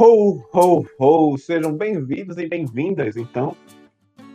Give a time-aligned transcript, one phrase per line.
[0.00, 1.36] Ho, ho, ho!
[1.36, 3.56] Sejam bem-vindos e bem-vindas, então,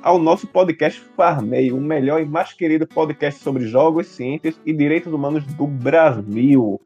[0.02, 5.14] ao nosso podcast Farmei, o melhor e mais querido podcast sobre jogos, ciências e direitos
[5.14, 6.82] humanos do Brasil.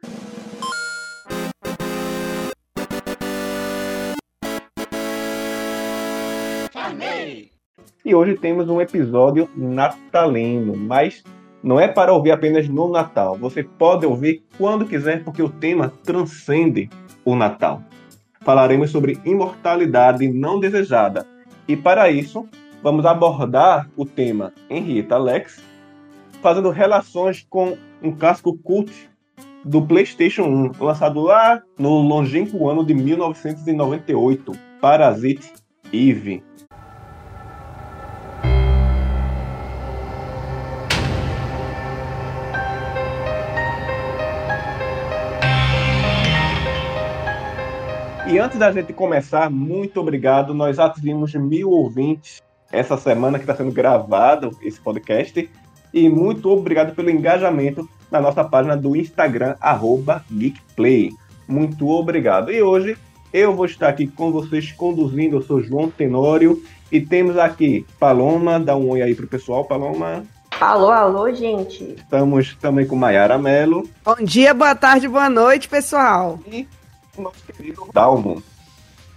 [6.72, 7.50] Farmei!
[8.06, 11.24] E hoje temos um episódio natalino, mas
[11.64, 13.36] não é para ouvir apenas no Natal.
[13.40, 16.92] Você pode ouvir quando quiser, porque o tema transcende
[17.26, 17.82] o Natal
[18.48, 21.28] falaremos sobre imortalidade não desejada.
[21.68, 22.48] E para isso,
[22.82, 25.62] vamos abordar o tema Henrietta Lex,
[26.42, 29.10] fazendo relações com um clássico cult
[29.66, 35.52] do PlayStation 1, lançado lá no longínquo ano de 1998, Parasite
[35.92, 36.42] Eve.
[48.30, 50.54] E antes da gente começar, muito obrigado.
[50.54, 55.50] Nós atingimos mil ouvintes essa semana que está sendo gravado esse podcast.
[55.94, 59.56] E muito obrigado pelo engajamento na nossa página do Instagram,
[60.30, 61.12] GeekPlay.
[61.48, 62.52] Muito obrigado.
[62.52, 62.98] E hoje
[63.32, 65.38] eu vou estar aqui com vocês conduzindo.
[65.38, 66.62] Eu sou João Tenório
[66.92, 68.60] e temos aqui Paloma.
[68.60, 70.24] Dá um oi aí pro pessoal, Paloma.
[70.60, 71.96] Alô, alô, gente.
[71.96, 73.88] Estamos também com Maiara Mello.
[74.04, 76.40] Bom dia, boa tarde, boa noite, pessoal.
[76.52, 76.68] E
[77.22, 78.42] nosso querido Dalmo.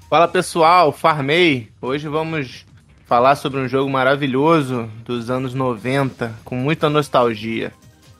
[0.09, 1.69] Fala pessoal, farmei.
[1.81, 2.67] Hoje vamos
[3.06, 7.73] falar sobre um jogo maravilhoso dos anos 90, com muita nostalgia.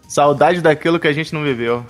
[0.09, 1.85] Saudade daquilo que a gente não viveu.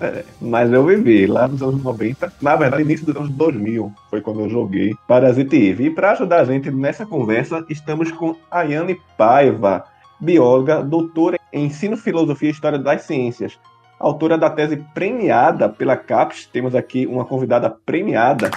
[0.00, 4.20] É, mas eu vivi lá nos anos 90, na verdade, início dos anos 2000 foi
[4.20, 5.86] quando eu joguei Parasite Eve.
[5.86, 9.84] E para ajudar a gente nessa conversa, estamos com Ayane Paiva,
[10.18, 13.58] bióloga, doutora em Ensino, Filosofia e História das Ciências,
[14.04, 16.46] autora da tese premiada pela CAPES.
[16.46, 18.50] Temos aqui uma convidada premiada.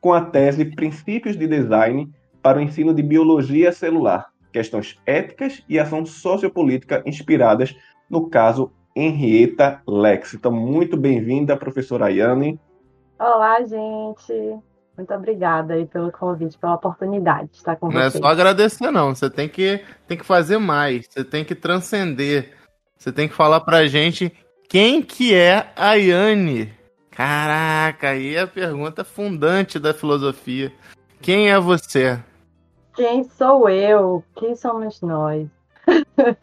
[0.00, 2.10] Com a tese Princípios de Design
[2.42, 7.76] para o Ensino de Biologia Celular, questões éticas e ação sociopolítica inspiradas
[8.10, 10.34] no caso Henrietta Lex.
[10.34, 12.58] Então, muito bem-vinda, professora Ayane.
[13.18, 14.58] Olá, gente.
[15.02, 18.14] Muito obrigada aí pelo convite, pela oportunidade de estar com não vocês.
[18.14, 19.12] Não é só agradecer, não.
[19.12, 21.08] Você tem que, tem que fazer mais.
[21.10, 22.52] Você tem que transcender.
[22.96, 24.32] Você tem que falar pra gente
[24.68, 26.72] quem que é a Yane.
[27.10, 30.72] Caraca, aí é a pergunta fundante da filosofia.
[31.20, 32.22] Quem é você?
[32.94, 34.22] Quem sou eu?
[34.36, 35.48] Quem somos nós?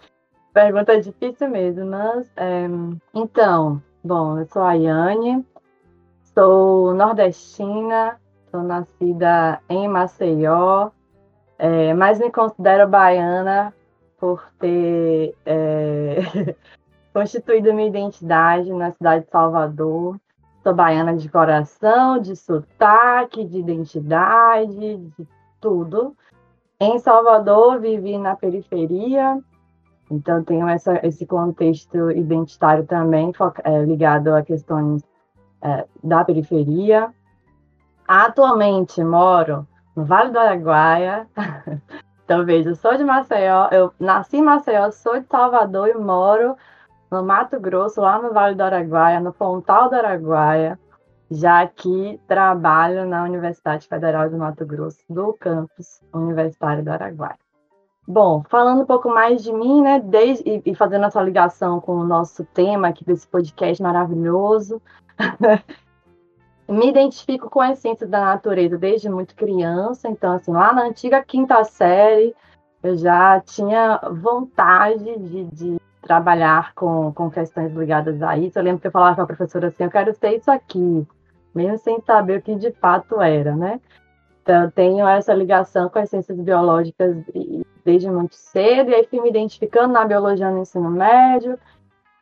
[0.53, 2.29] pergunta difícil mesmo, mas...
[2.35, 2.67] É...
[3.15, 5.45] Então, bom, eu sou a Yane,
[6.33, 8.19] sou nordestina,
[8.51, 10.89] Sou nascida em Maceió,
[11.57, 13.73] é, mas me considero baiana
[14.19, 16.55] por ter é,
[17.13, 20.19] constituído minha identidade na cidade de Salvador.
[20.63, 25.27] Sou baiana de coração, de sotaque, de identidade, de
[25.61, 26.15] tudo.
[26.79, 29.37] Em Salvador, vivi na periferia,
[30.09, 33.31] então tenho essa, esse contexto identitário também
[33.63, 35.03] é, ligado a questões
[35.61, 37.13] é, da periferia.
[38.09, 41.27] Atualmente moro no Vale do Araguaia.
[42.25, 46.55] então, veja, sou de Maceió, eu nasci em Maceió, sou de Salvador e moro
[47.11, 50.79] no Mato Grosso, lá no Vale do Araguaia, no Pontal do Araguaia,
[51.29, 57.37] já que trabalho na Universidade Federal do Mato Grosso, do campus Universitário do Araguaia.
[58.07, 62.03] Bom, falando um pouco mais de mim, né, desde, e fazendo essa ligação com o
[62.03, 64.81] nosso tema aqui desse podcast maravilhoso,
[66.69, 71.23] me identifico com a essência da natureza desde muito criança, então, assim, lá na antiga
[71.23, 72.35] quinta série,
[72.83, 78.57] eu já tinha vontade de, de trabalhar com, com questões ligadas a isso.
[78.57, 81.07] Eu lembro que eu falava com a professora assim: eu quero ser isso aqui,
[81.55, 83.81] mesmo sem saber o que de fato era, né?
[84.43, 87.17] Então, eu tenho essa ligação com as ciências biológicas
[87.83, 91.57] desde muito cedo, e aí fui me identificando na biologia no ensino médio,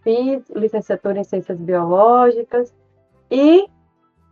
[0.03, 2.73] fiz licenciatura em ciências biológicas,
[3.29, 3.67] e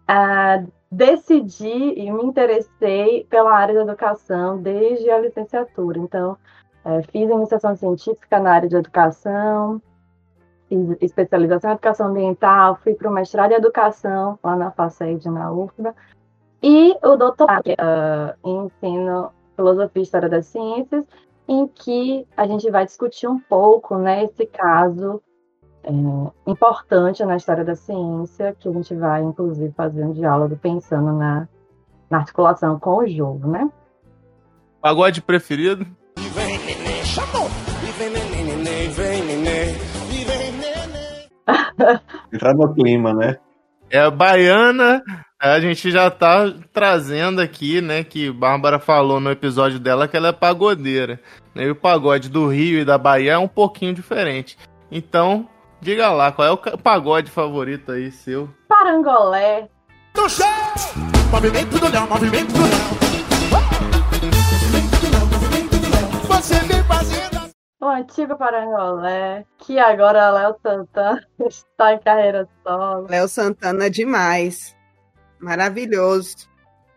[0.09, 5.99] uh, decidi e me interessei pela área da educação desde a licenciatura.
[5.99, 6.37] Então,
[6.85, 9.81] uh, fiz iniciação científica na área de educação,
[10.69, 15.51] fiz especialização em educação ambiental, fui para o mestrado em educação lá na FACED, na
[15.51, 15.95] UFBA,
[16.61, 21.05] e o doutorado uh, em ensino filosofia e história das ciências,
[21.47, 25.21] em que a gente vai discutir um pouco, né, esse caso
[25.85, 25.91] é,
[26.49, 31.47] importante na história da ciência, que a gente vai, inclusive, fazer um diálogo pensando na,
[32.09, 33.69] na articulação com o jogo, né?
[34.81, 35.85] Pagode preferido?
[42.33, 43.37] Entrar no clima, né?
[43.89, 45.03] É a baiana.
[45.39, 50.29] A gente já tá trazendo aqui, né, que Bárbara falou no episódio dela que ela
[50.29, 51.19] é pagodeira.
[51.53, 54.57] Né, e o pagode do Rio e da Bahia é um pouquinho diferente.
[54.91, 55.47] Então,
[55.81, 58.49] diga lá, qual é o pagode favorito aí seu?
[58.67, 59.69] Parangolé.
[60.15, 60.47] No chão!
[61.31, 63.05] Movimento do leão, movimento do leão.
[66.27, 67.51] Você vem fazendo
[67.81, 73.07] o antigo Parangolé, que agora Léo Santana está em carreira solo.
[73.09, 74.75] Léo Santana demais.
[75.39, 76.47] Maravilhoso.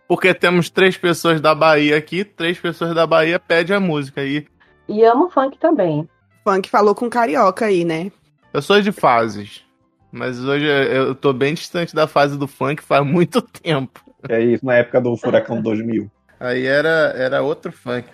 [0.07, 4.47] Porque temos três pessoas da Bahia aqui, três pessoas da Bahia pedem a música aí.
[4.89, 6.09] E amo funk também.
[6.43, 8.11] Funk falou com carioca aí, né?
[8.53, 9.65] Eu sou de fases.
[10.11, 14.01] Mas hoje eu tô bem distante da fase do funk faz muito tempo.
[14.29, 16.11] É isso, na época do Furacão 2000.
[16.41, 18.09] Aí era, era outro funk.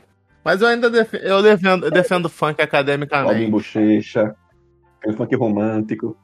[0.45, 3.33] Mas eu ainda defendo, eu defendo, eu defendo funk academicamente.
[3.33, 4.35] Robin Bochecha,
[4.99, 6.17] aquele funk romântico.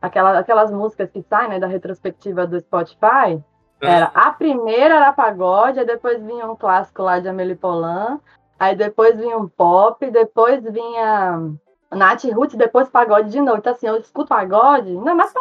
[0.00, 3.42] Aquela, aquelas músicas que saem né, da retrospectiva do Spotify.
[3.80, 3.86] É.
[3.86, 8.20] Era, a primeira era pagode, aí depois vinha um clássico lá de Amelie Polan,
[8.58, 11.52] aí depois vinha um pop, depois vinha
[11.92, 13.58] Nath Roots, depois pagode de novo.
[13.58, 15.32] Então, assim, eu escuto pagode, não é mais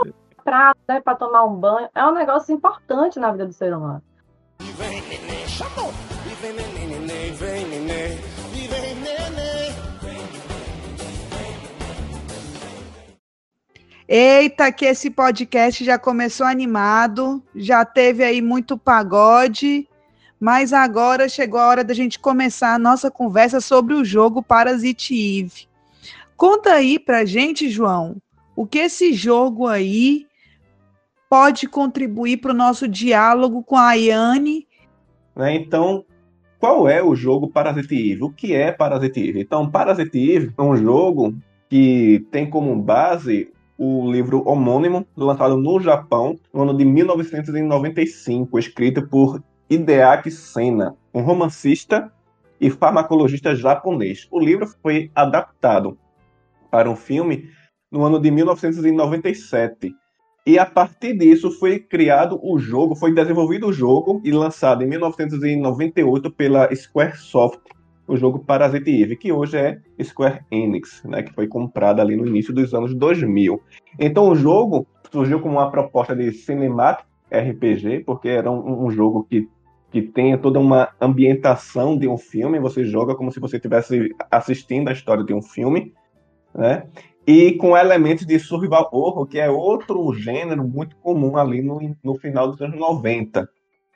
[0.44, 1.90] pra né, pra tomar um banho.
[1.96, 4.02] É um negócio importante na vida do ser humano.
[4.60, 5.02] Vem,
[5.48, 5.92] chamou!
[6.42, 8.32] Vem, vem, vem, neném.
[14.14, 19.88] Eita, que esse podcast já começou animado, já teve aí muito pagode,
[20.38, 25.14] mas agora chegou a hora da gente começar a nossa conversa sobre o jogo Parasite
[25.16, 25.71] Eve.
[26.42, 28.20] Conta aí pra gente, João,
[28.56, 30.26] o que esse jogo aí
[31.30, 34.68] pode contribuir para o nosso diálogo com a Ayane.
[35.36, 36.04] Né, então,
[36.58, 38.24] qual é o jogo Parasite Eve?
[38.24, 39.42] O que é Parasite Eve?
[39.42, 41.36] Então, Parasite Eve é um jogo
[41.70, 49.08] que tem como base o livro homônimo, lançado no Japão no ano de 1995, escrito
[49.08, 52.12] por Hideaki Sena, um romancista
[52.60, 54.28] e farmacologista japonês.
[54.32, 56.00] O livro foi adaptado
[56.72, 57.50] para um filme
[57.92, 59.94] no ano de 1997
[60.46, 64.88] e a partir disso foi criado o jogo, foi desenvolvido o jogo e lançado em
[64.88, 67.62] 1998 pela Squaresoft,
[68.08, 72.26] o jogo Parasite Eve, que hoje é Square Enix, né, que foi comprada ali no
[72.26, 73.62] início dos anos 2000.
[74.00, 79.28] Então o jogo surgiu como uma proposta de cinematic RPG, porque era um, um jogo
[79.30, 79.48] que
[79.92, 84.88] que tenha toda uma ambientação de um filme, você joga como se você estivesse assistindo
[84.88, 85.94] a história de um filme,
[86.54, 86.88] né?
[87.26, 92.16] e com elementos de survival horror, que é outro gênero muito comum ali no, no
[92.16, 93.48] final dos anos 90,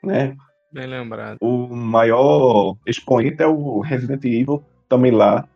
[0.03, 0.35] né?
[0.71, 1.37] Bem lembrado.
[1.41, 5.47] O maior expoente é o Resident Evil, também lá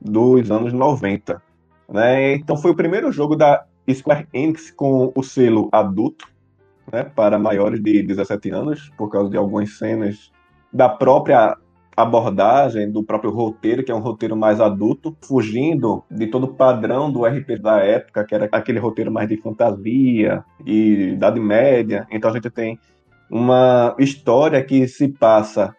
[0.00, 1.40] dos anos 90,
[1.88, 2.34] né?
[2.34, 6.26] Então foi o primeiro jogo da Square Enix com o selo adulto,
[6.92, 10.32] né, para maiores de 17 anos, por causa de algumas cenas
[10.72, 11.56] da própria
[11.96, 17.10] abordagem do próprio roteiro, que é um roteiro mais adulto, fugindo de todo o padrão
[17.10, 22.06] do RPG da época, que era aquele roteiro mais de fantasia e Idade Média.
[22.10, 22.78] Então a gente tem
[23.30, 25.74] uma história que se passa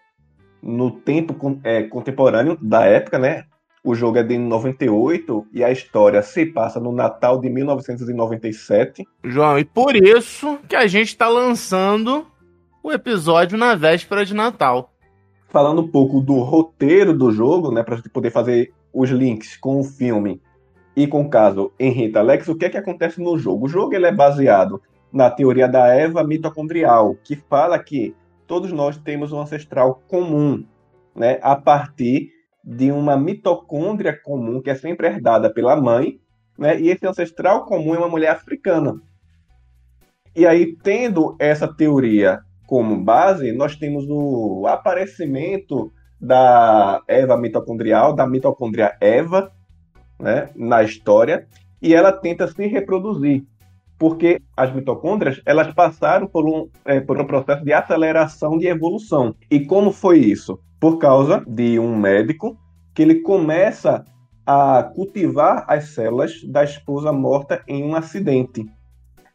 [0.61, 3.43] no tempo é, contemporâneo da época, né?
[3.83, 9.05] O jogo é de 98 e a história se passa no Natal de 1997.
[9.23, 12.25] João, e por isso que a gente está lançando
[12.83, 14.91] o episódio na véspera de Natal
[15.49, 19.57] falando um pouco do roteiro do jogo, né, para a gente poder fazer os links
[19.57, 20.41] com o filme
[20.95, 23.65] e com o caso Henrietta Alex, o que é que acontece no jogo?
[23.65, 28.97] O jogo ele é baseado na teoria da Eva mitocondrial, que fala que todos nós
[28.97, 30.65] temos um ancestral comum,
[31.15, 32.31] né, a partir
[32.63, 36.19] de uma mitocôndria comum que é sempre herdada pela mãe,
[36.57, 38.99] né, e esse ancestral comum é uma mulher africana.
[40.35, 48.27] E aí, tendo essa teoria como base, nós temos o aparecimento da Eva mitocondrial, da
[48.27, 49.51] mitocôndria Eva,
[50.19, 51.47] né, na história,
[51.81, 53.45] e ela tenta se reproduzir,
[53.97, 59.33] porque as mitocôndrias elas passaram por um, é, por um processo de aceleração de evolução.
[59.49, 60.59] E como foi isso?
[60.79, 62.57] Por causa de um médico
[62.93, 64.03] que ele começa
[64.45, 68.65] a cultivar as células da esposa morta em um acidente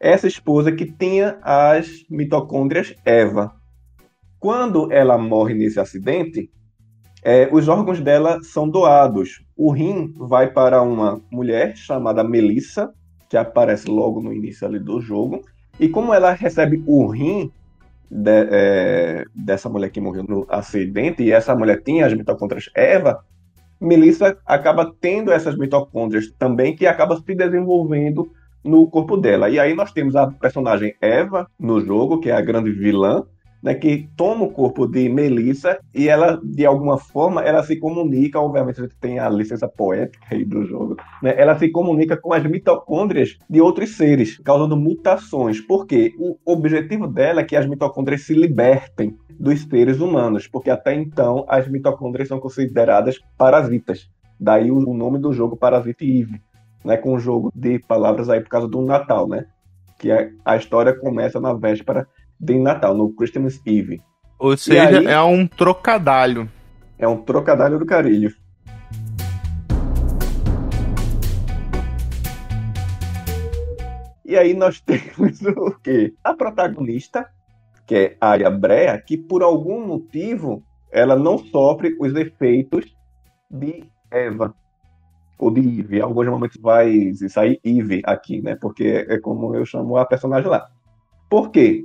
[0.02, 3.54] essa esposa que tinha as mitocôndrias Eva.
[4.40, 6.50] Quando ela morre nesse acidente,
[7.22, 9.44] é, os órgãos dela são doados.
[9.56, 12.92] O rim vai para uma mulher chamada Melissa,
[13.30, 15.40] que aparece logo no início ali do jogo.
[15.78, 17.52] E como ela recebe o rim
[18.10, 23.24] de, é, dessa mulher que morreu no acidente, e essa mulher tinha as mitocôndrias Eva,
[23.80, 28.28] Melissa acaba tendo essas mitocôndrias também, que acaba se desenvolvendo
[28.64, 29.50] no corpo dela.
[29.50, 33.24] E aí nós temos a personagem Eva no jogo, que é a grande vilã,
[33.62, 38.40] né, que toma o corpo de Melissa e ela, de alguma forma, ela se comunica,
[38.40, 42.32] obviamente a gente tem a licença poética aí do jogo, né, ela se comunica com
[42.32, 48.22] as mitocôndrias de outros seres, causando mutações, porque o objetivo dela é que as mitocôndrias
[48.22, 54.10] se libertem dos seres humanos, porque até então as mitocôndrias são consideradas parasitas.
[54.38, 56.40] Daí o nome do jogo Parasite Eve,
[56.84, 59.46] né, com um jogo de palavras aí por causa do Natal, né?
[59.98, 62.06] Que a, a história começa na véspera
[62.38, 64.02] de Natal, no Christmas Eve.
[64.38, 66.48] Ou seja, aí, é um trocadalho.
[66.98, 68.34] É um trocadalho do carilho.
[74.24, 76.14] E aí nós temos o quê?
[76.24, 77.28] A protagonista,
[77.86, 82.96] que é Arya Brea, que por algum motivo ela não sofre os efeitos
[83.50, 84.54] de Eva
[85.38, 86.00] ou de Eve.
[86.00, 88.56] Alguns momentos vai sair Eve aqui, né?
[88.60, 90.68] Porque é como eu chamo a personagem lá.
[91.28, 91.84] Por quê?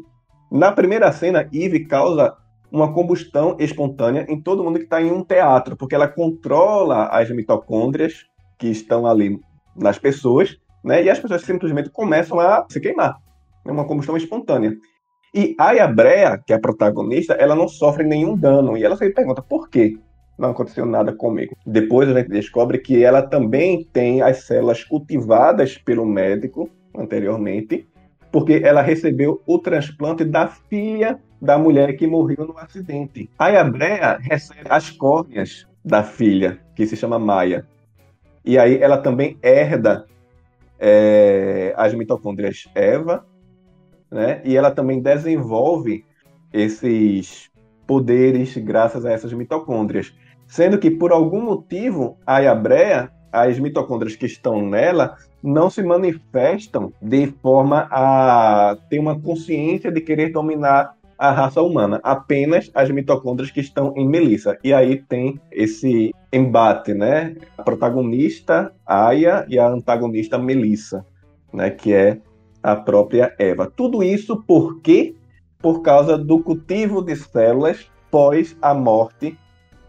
[0.51, 2.36] Na primeira cena, Eve causa
[2.72, 7.30] uma combustão espontânea em todo mundo que está em um teatro, porque ela controla as
[7.32, 8.25] mitocôndrias
[8.58, 9.39] que estão ali
[9.75, 11.04] nas pessoas, né?
[11.04, 13.18] E as pessoas simplesmente começam a se queimar.
[13.66, 14.75] É uma combustão espontânea.
[15.34, 18.77] E a Brea, que é a protagonista, ela não sofre nenhum dano.
[18.77, 19.98] E ela se pergunta por quê
[20.38, 21.56] não aconteceu nada comigo.
[21.65, 27.88] Depois a gente descobre que ela também tem as células cultivadas pelo médico anteriormente
[28.32, 33.29] porque ela recebeu o transplante da filha da mulher que morreu no acidente.
[33.38, 37.65] A Yabrea recebe as córneas da filha, que se chama Maia.
[38.44, 40.06] E aí ela também herda
[40.79, 43.25] é, as mitocôndrias Eva,
[44.10, 44.41] né?
[44.44, 46.06] E ela também desenvolve
[46.51, 47.50] esses
[47.86, 50.13] poderes graças a essas mitocôndrias.
[50.48, 56.92] Sendo que, por algum motivo, a Yabrea, as mitocôndrias que estão nela, não se manifestam
[57.01, 63.50] de forma a ter uma consciência de querer dominar a raça humana, apenas as mitocôndrias
[63.50, 64.58] que estão em Melissa.
[64.63, 67.36] E aí tem esse embate, né?
[67.58, 71.06] A protagonista Aya e a antagonista Melissa,
[71.51, 71.72] né?
[71.72, 72.20] Que é
[72.62, 73.72] a própria Eva.
[73.75, 75.16] Tudo isso por quê?
[75.60, 79.38] Por causa do cultivo de células pós a morte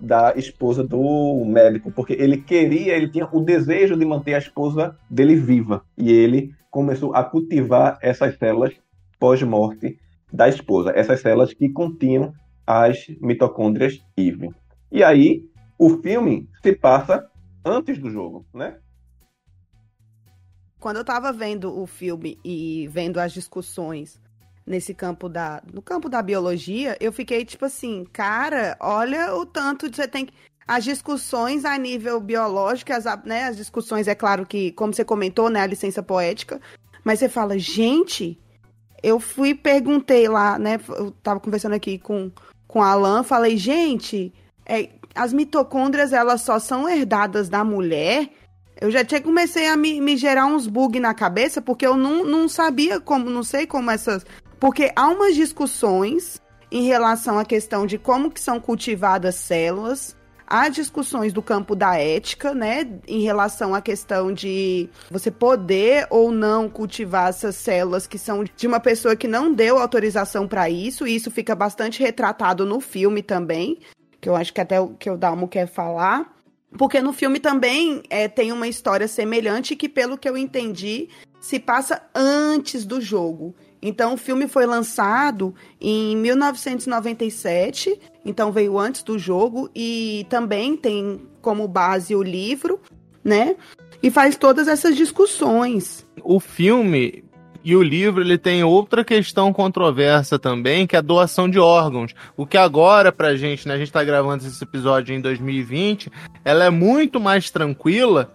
[0.00, 4.96] da esposa do médico, porque ele queria, ele tinha o desejo de manter a esposa
[5.10, 5.84] dele viva.
[5.96, 8.74] E ele começou a cultivar essas células
[9.18, 9.98] pós-morte
[10.32, 12.32] da esposa, essas células que continham
[12.66, 14.50] as mitocôndrias Eve.
[14.92, 15.42] E aí,
[15.78, 17.26] o filme se passa
[17.64, 18.76] antes do jogo, né?
[20.78, 24.20] Quando eu tava vendo o filme e vendo as discussões
[24.68, 25.62] nesse campo da.
[25.72, 30.26] No campo da biologia, eu fiquei tipo assim, cara, olha o tanto de você tem
[30.26, 30.34] que.
[30.66, 35.48] As discussões a nível biológico, as, né, as discussões, é claro que, como você comentou,
[35.48, 36.60] né, a licença poética,
[37.02, 38.38] mas você fala, gente,
[39.02, 42.30] eu fui perguntei lá, né, eu tava conversando aqui com,
[42.66, 44.30] com a Alan, falei, gente,
[44.66, 48.28] é, as mitocôndrias, elas só são herdadas da mulher,
[48.80, 52.24] eu já tinha comecei a me, me gerar uns bugs na cabeça, porque eu não,
[52.24, 54.24] não sabia como, não sei como essas
[54.58, 60.68] porque há umas discussões em relação à questão de como que são cultivadas células, há
[60.68, 66.68] discussões do campo da ética, né, em relação à questão de você poder ou não
[66.68, 71.14] cultivar essas células que são de uma pessoa que não deu autorização para isso, e
[71.14, 73.78] isso fica bastante retratado no filme também,
[74.20, 76.34] que eu acho que até o que o Dalmo quer falar.
[76.76, 81.08] Porque no filme também é, tem uma história semelhante que, pelo que eu entendi,
[81.40, 83.54] se passa antes do jogo.
[83.80, 91.20] Então, o filme foi lançado em 1997, então veio antes do jogo, e também tem
[91.40, 92.80] como base o livro,
[93.22, 93.56] né?
[94.02, 96.06] E faz todas essas discussões.
[96.22, 97.24] O filme
[97.64, 102.14] e o livro ele tem outra questão controversa também, que é a doação de órgãos.
[102.36, 103.74] O que agora, pra gente, né?
[103.74, 106.10] A gente tá gravando esse episódio em 2020,
[106.44, 108.32] ela é muito mais tranquila.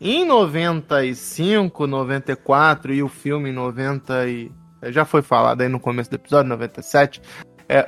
[0.00, 4.50] Em 95, 94 e o filme em 90 e
[4.90, 7.20] já foi falado aí no começo do episódio 97,
[7.68, 7.86] é,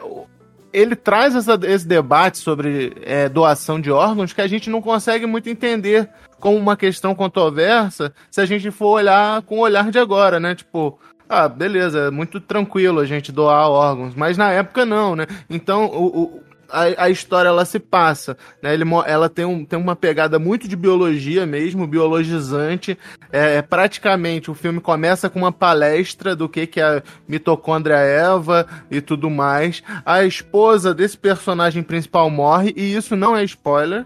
[0.73, 5.25] ele traz essa, esse debate sobre é, doação de órgãos que a gente não consegue
[5.25, 6.09] muito entender
[6.41, 10.55] como uma questão controversa se a gente for olhar com o olhar de agora, né?
[10.55, 10.99] Tipo,
[11.29, 15.27] ah, beleza, é muito tranquilo a gente doar órgãos, mas na época não, né?
[15.49, 16.43] Então, o, o
[16.75, 18.75] a, a, história ela se passa, né?
[18.75, 22.99] Ele, ela tem, um, tem uma pegada muito de biologia mesmo, biologizante.
[23.31, 27.97] É, é, praticamente o filme começa com uma palestra do que, que é a mitocôndria
[27.97, 29.83] Eva e tudo mais.
[30.04, 34.04] A esposa desse personagem principal morre, e isso não é spoiler,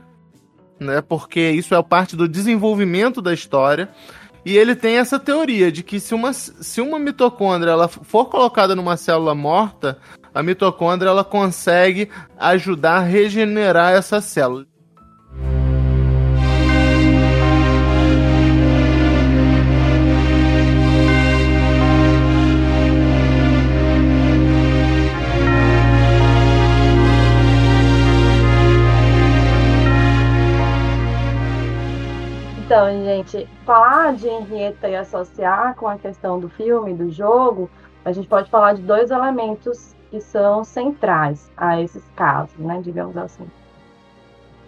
[0.79, 1.01] né?
[1.01, 3.89] Porque isso é parte do desenvolvimento da história.
[4.45, 8.75] E ele tem essa teoria de que se uma, se uma mitocôndria ela for colocada
[8.75, 9.99] numa célula morta,
[10.35, 14.67] a mitocôndria ela consegue ajudar a regenerar essa célula.
[32.69, 37.71] Então, gente, falar de Henrietta e associar com a questão do filme, do jogo,
[38.05, 43.17] a gente pode falar de dois elementos que são centrais a esses casos, né, digamos
[43.17, 43.51] assim,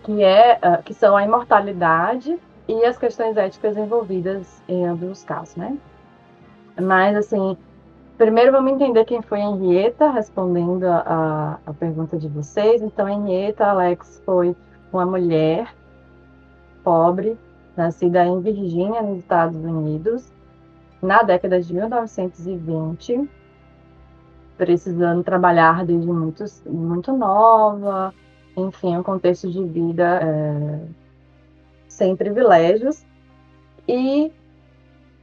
[0.02, 5.22] que é uh, que são a imortalidade e as questões éticas envolvidas em ambos os
[5.22, 5.76] casos, né?
[6.80, 7.54] Mas assim,
[8.16, 12.80] primeiro vamos entender quem foi Henrietta, respondendo a, a pergunta de vocês.
[12.80, 14.56] Então, Henrietta Alex foi
[14.90, 15.68] uma mulher
[16.82, 17.38] pobre
[17.80, 20.30] nascida em Virgínia, nos Estados Unidos,
[21.00, 23.28] na década de 1920,
[24.58, 28.14] precisando trabalhar desde muito, muito nova,
[28.54, 30.80] enfim, um contexto de vida é,
[31.88, 33.02] sem privilégios.
[33.88, 34.30] E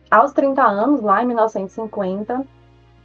[0.09, 2.43] aos 30 anos, lá em 1950,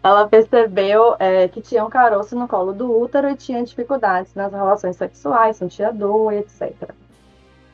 [0.03, 4.51] ela percebeu é, que tinha um caroço no colo do útero e tinha dificuldades nas
[4.51, 6.73] relações sexuais, sentia dor, etc.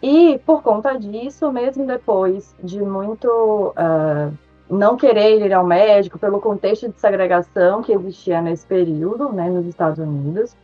[0.03, 4.33] E por conta disso, mesmo depois de muito uh,
[4.71, 9.67] não querer ir ao médico, pelo contexto de segregação que existia nesse período, né, nos
[9.67, 10.57] Estados Unidos,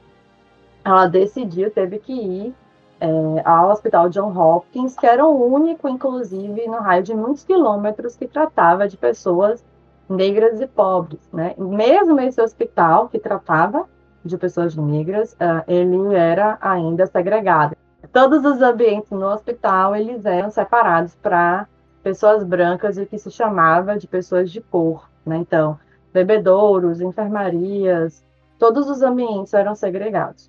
[0.84, 2.54] ela decidiu, teve que ir
[3.00, 3.08] é,
[3.44, 8.28] ao Hospital John Hopkins, que era o único, inclusive, no raio de muitos quilômetros, que
[8.28, 9.64] tratava de pessoas
[10.08, 11.20] negras e pobres.
[11.32, 11.54] Né?
[11.56, 13.86] Mesmo esse hospital que tratava
[14.22, 17.74] de pessoas negras, uh, ele era ainda segregado
[18.14, 21.66] todos os ambientes no hospital eles eram separados para
[22.00, 25.38] pessoas brancas e o que se chamava de pessoas de cor, né?
[25.38, 25.76] Então,
[26.12, 28.24] bebedouros, enfermarias,
[28.56, 30.48] todos os ambientes eram segregados.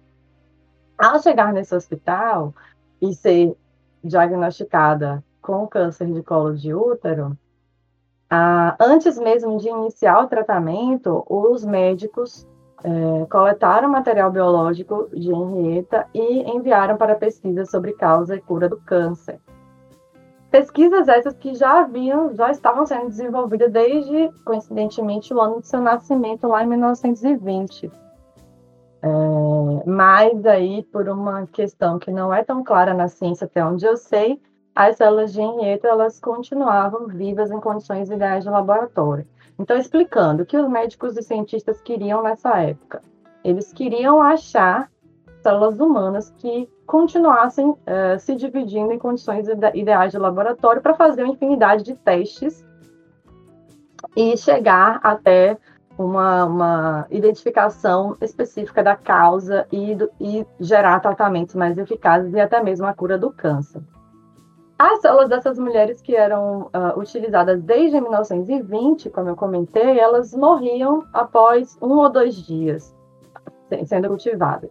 [0.95, 2.53] Ao chegar nesse hospital
[3.01, 3.57] e ser
[4.03, 7.35] diagnosticada com câncer de colo de útero,
[8.29, 12.47] ah, antes mesmo de iniciar o tratamento, os médicos
[12.85, 18.77] é, coletaram material biológico de Henrietta e enviaram para pesquisa sobre causa e cura do
[18.77, 19.39] câncer.
[20.51, 25.81] Pesquisas essas que já haviam, já estavam sendo desenvolvidas desde, coincidentemente, o ano de seu
[25.81, 27.91] nascimento, lá em 1920.
[29.01, 29.09] É,
[29.87, 33.97] mas aí, por uma questão que não é tão clara na ciência, até onde eu
[33.97, 34.39] sei,
[34.75, 39.27] as células de Henrietta elas continuavam vivas em condições ideais de laboratório.
[39.57, 43.01] Então, explicando o que os médicos e cientistas queriam nessa época.
[43.43, 44.89] Eles queriam achar
[45.41, 51.33] células humanas que continuassem uh, se dividindo em condições ideais de laboratório para fazer uma
[51.33, 52.65] infinidade de testes
[54.15, 55.57] e chegar até
[55.97, 62.61] uma, uma identificação específica da causa e, do, e gerar tratamentos mais eficazes e até
[62.61, 63.81] mesmo a cura do câncer.
[64.77, 71.05] As células dessas mulheres que eram uh, utilizadas desde 1920, como eu comentei, elas morriam
[71.13, 72.93] após um ou dois dias
[73.85, 74.69] sendo cultivadas.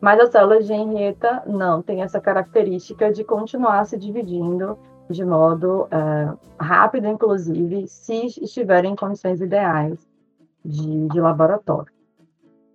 [0.00, 4.78] Mas as células de Henrietta não, têm essa característica de continuar se dividindo
[5.10, 10.08] de modo uh, rápido, inclusive, se estiverem em condições ideais
[10.64, 11.92] de, de laboratório.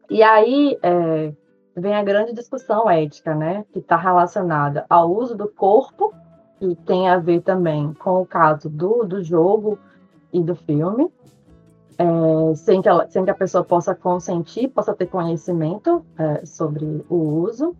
[0.09, 1.33] E aí é,
[1.75, 6.13] vem a grande discussão ética, né, que está relacionada ao uso do corpo
[6.59, 9.77] que tem a ver também com o caso do, do jogo
[10.31, 11.11] e do filme,
[11.97, 17.05] é, sem, que ela, sem que a pessoa possa consentir, possa ter conhecimento é, sobre
[17.09, 17.75] o uso.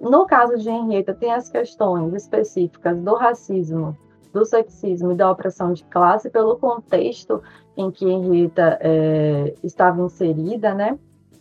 [0.00, 3.96] No caso de Henrietta, tem as questões específicas do racismo,
[4.32, 7.42] do sexismo e da opressão de classe pelo contexto
[7.76, 10.98] em que Henrietta é, estava inserida, né?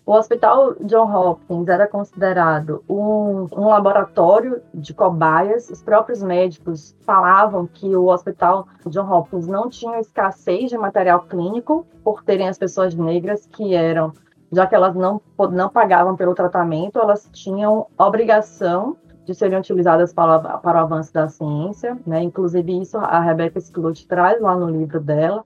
[0.09, 5.69] O Hospital John Hopkins era considerado um, um, laboratório de cobaias.
[5.69, 11.85] Os próprios médicos falavam que o Hospital John Hopkins não tinha escassez de material clínico
[12.03, 14.11] por terem as pessoas negras que eram,
[14.51, 20.39] já que elas não, não pagavam pelo tratamento, elas tinham obrigação de serem utilizadas para,
[20.57, 21.95] para o avanço da ciência.
[22.03, 22.23] Né?
[22.23, 25.45] Inclusive, isso a Rebecca Skloot traz lá no livro dela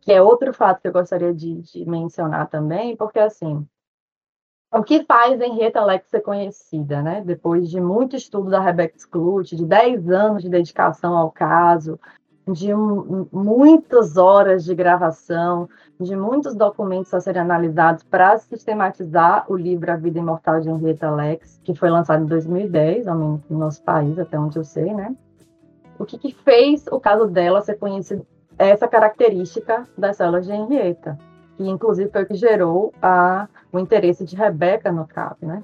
[0.00, 3.66] que é outro fato que eu gostaria de, de mencionar também, porque assim,
[4.72, 7.22] o que faz Henrietta ser conhecida, né?
[7.24, 11.98] Depois de muito estudo da Rebecca Skloot, de 10 anos de dedicação ao caso,
[12.46, 19.56] de um, muitas horas de gravação, de muitos documentos a serem analisados para sistematizar o
[19.56, 23.58] livro A Vida Imortal de Henrietta Lex, que foi lançado em 2010, ao menos no
[23.58, 25.14] nosso país, até onde eu sei, né?
[25.98, 28.26] O que, que fez o caso dela ser conhecido
[28.58, 31.18] essa característica das células de Henrietta,
[31.56, 35.62] que inclusive foi o que gerou a, o interesse de Rebeca no CAP, né?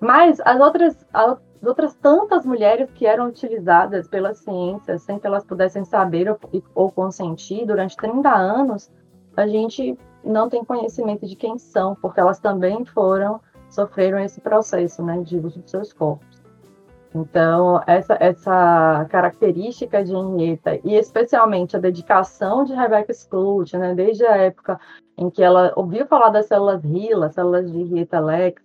[0.00, 5.44] Mas as outras, as outras tantas mulheres que eram utilizadas pela ciência sem que elas
[5.44, 6.38] pudessem saber ou,
[6.74, 8.90] ou consentir durante 30 anos,
[9.36, 15.02] a gente não tem conhecimento de quem são, porque elas também foram, sofreram esse processo,
[15.02, 16.39] né, de uso de seus corpos.
[17.14, 24.24] Então, essa, essa característica de Henrietta, e especialmente a dedicação de Rebecca Skloot, né, desde
[24.24, 24.78] a época
[25.18, 28.62] em que ela ouviu falar das células RILA, células de Henrietta Lex,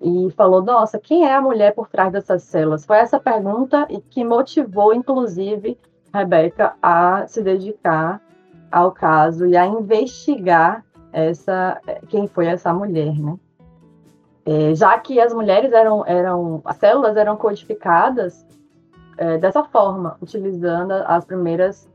[0.00, 2.86] e falou: Nossa, quem é a mulher por trás dessas células?
[2.86, 5.78] Foi essa pergunta que motivou, inclusive,
[6.12, 8.20] Rebeca a se dedicar
[8.70, 13.36] ao caso e a investigar essa quem foi essa mulher, né?
[14.46, 18.46] É, já que as mulheres eram, eram as células eram codificadas
[19.16, 21.88] é, dessa forma, utilizando as primeiras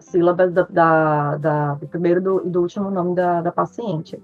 [0.00, 4.22] sílabas da, da, da, do primeiro do, do, último nome da, da paciente.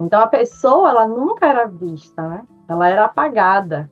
[0.00, 2.46] Então a pessoa ela nunca era vista, né?
[2.66, 3.90] Ela era apagada.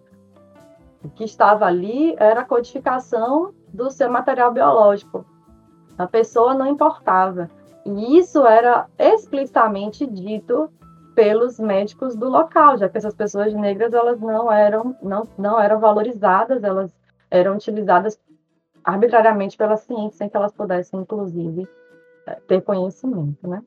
[1.05, 5.27] O que estava ali era a codificação do seu material biológico.
[5.99, 7.51] A pessoa não importava.
[7.85, 10.71] E isso era explicitamente dito
[11.19, 15.81] pelos médicos do local, já que essas pessoas negras elas não eram não, não eram
[15.81, 16.95] valorizadas, elas
[17.29, 18.17] eram utilizadas
[18.85, 21.69] arbitrariamente pela ciência sem que elas pudessem inclusive
[22.25, 23.65] eh, ter conhecimento, né?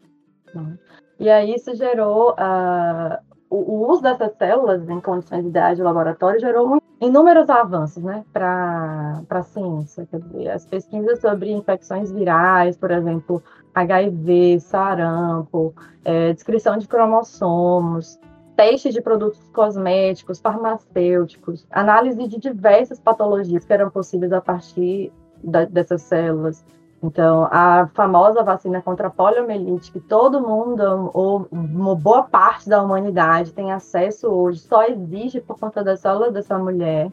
[1.19, 3.17] E aí isso gerou uh,
[3.49, 9.43] o, uso dessas células em condições ideais de laboratório gerou inúmeros avanços né, para a
[9.43, 10.07] ciência.
[10.09, 18.19] Quer dizer, as pesquisas sobre infecções virais, por exemplo, HIV, sarampo, é, descrição de cromossomos,
[18.55, 25.11] testes de produtos cosméticos, farmacêuticos, análise de diversas patologias que eram possíveis a partir
[25.43, 26.63] da, dessas células.
[27.03, 32.83] Então, a famosa vacina contra a poliomielite, que todo mundo, ou uma boa parte da
[32.83, 37.09] humanidade tem acesso hoje, só existe por conta das células dessa mulher.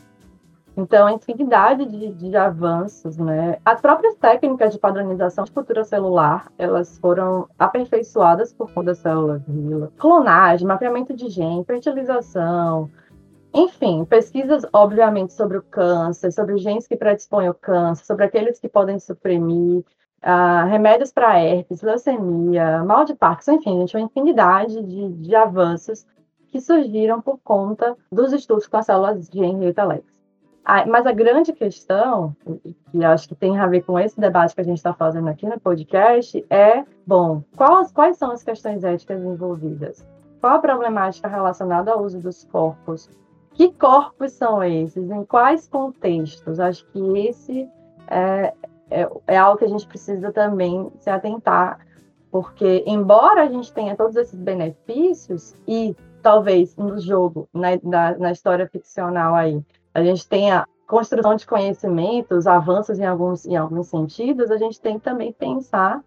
[0.78, 3.58] Então, infinidade de, de, avanços, né?
[3.64, 9.42] As próprias técnicas de padronização de cultura celular, elas foram aperfeiçoadas por conta das células
[9.44, 9.90] vila.
[9.98, 12.88] Clonagem, mapeamento de gene, fertilização,
[13.52, 18.68] enfim, pesquisas, obviamente, sobre o câncer, sobre genes que predispõem ao câncer, sobre aqueles que
[18.68, 19.84] podem suprimir,
[20.22, 26.06] uh, remédios para herpes, leucemia, mal de Parkinson, enfim, gente, uma infinidade de, de avanços
[26.52, 30.17] que surgiram por conta dos estudos com as células de Henrietta Lacks.
[30.70, 32.36] Ah, mas a grande questão,
[32.90, 35.46] que acho que tem a ver com esse debate que a gente está fazendo aqui
[35.46, 40.06] no podcast, é, bom, quais, quais são as questões éticas envolvidas?
[40.42, 43.08] Qual a problemática relacionada ao uso dos corpos
[43.54, 45.10] que corpos são esses?
[45.10, 46.60] Em quais contextos?
[46.60, 47.66] Acho que esse
[48.06, 48.52] é,
[48.90, 51.78] é, é, algo que a gente precisa também se atentar,
[52.30, 58.32] porque, embora a gente tenha todos esses benefícios, e talvez no jogo, né, na, na
[58.32, 59.64] história ficcional aí,
[59.98, 64.98] a gente tenha construção de conhecimentos, avanços em alguns, em alguns sentidos, a gente tem
[64.98, 66.02] também pensar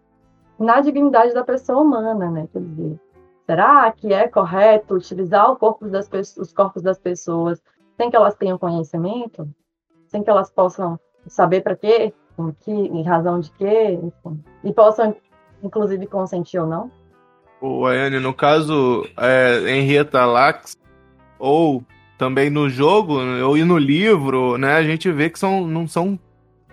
[0.58, 2.48] na dignidade da pessoa humana, né?
[2.52, 3.00] Quer dizer,
[3.46, 7.60] Será que é correto utilizar corpo das, os corpos das pessoas
[7.96, 9.48] sem que elas tenham conhecimento?
[10.06, 12.14] Sem que elas possam saber para quê?
[12.38, 13.98] Em, que, em razão de quê?
[14.02, 14.42] Enfim.
[14.62, 15.14] E possam,
[15.62, 16.90] inclusive, consentir ou não?
[17.60, 20.76] O Ayane, no caso, é, Henrietta Lacks,
[21.38, 21.82] ou
[22.22, 26.18] também no jogo, ou e no livro, né, a gente vê que são, não são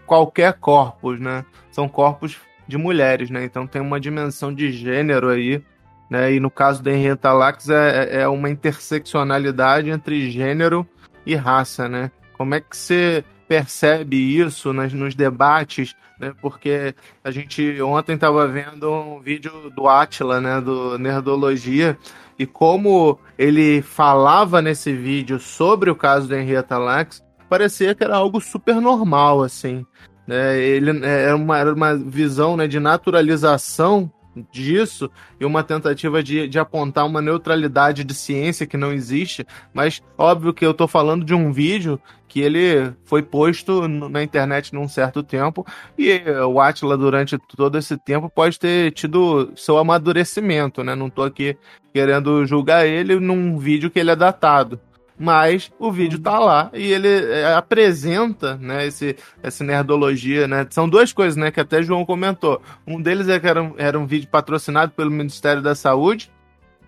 [0.05, 1.43] qualquer corpos, né?
[1.71, 3.43] São corpos de mulheres, né?
[3.43, 5.63] Então tem uma dimensão de gênero aí
[6.09, 6.33] né?
[6.33, 10.87] E no caso da Henrietta Lacks é, é uma interseccionalidade entre gênero
[11.25, 12.11] e raça, né?
[12.33, 16.33] Como é que você percebe isso nas, nos debates, né?
[16.41, 20.59] Porque a gente ontem estava vendo um vídeo do Atila, né?
[20.59, 21.97] Do Nerdologia,
[22.39, 28.15] e como ele falava nesse vídeo sobre o caso da Henrietta Lacks, parecia que era
[28.15, 29.85] algo super normal, assim.
[30.25, 30.57] Né?
[30.57, 34.09] Ele é, era uma, era uma visão né, de naturalização
[34.51, 40.01] disso e uma tentativa de, de apontar uma neutralidade de ciência que não existe, mas
[40.17, 44.87] óbvio que eu estou falando de um vídeo que ele foi posto na internet num
[44.87, 45.65] certo tempo
[45.97, 50.93] e o Atila durante todo esse tempo pode ter tido seu amadurecimento, né?
[50.93, 51.57] Não estou aqui
[51.91, 54.79] querendo julgar ele num vídeo que ele é datado
[55.19, 60.87] mas o vídeo tá lá e ele é, apresenta, né, esse, essa nerdologia, né, são
[60.87, 64.07] duas coisas, né, que até João comentou, um deles é que era um, era um
[64.07, 66.31] vídeo patrocinado pelo Ministério da Saúde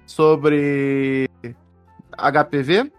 [0.06, 1.30] sobre
[2.18, 2.90] HPV,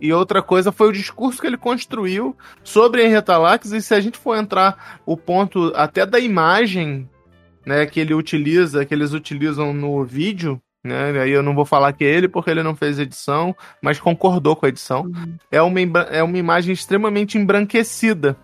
[0.00, 4.00] e outra coisa foi o discurso que ele construiu sobre Henrietta Lacks, e se a
[4.00, 7.08] gente for entrar o ponto até da imagem
[7.66, 11.18] né, que ele utiliza, que eles utilizam no vídeo, né?
[11.18, 14.54] Aí eu não vou falar que é ele porque ele não fez edição, mas concordou
[14.54, 15.04] com a edição.
[15.04, 15.36] Uhum.
[15.50, 18.36] É, uma, é uma imagem extremamente embranquecida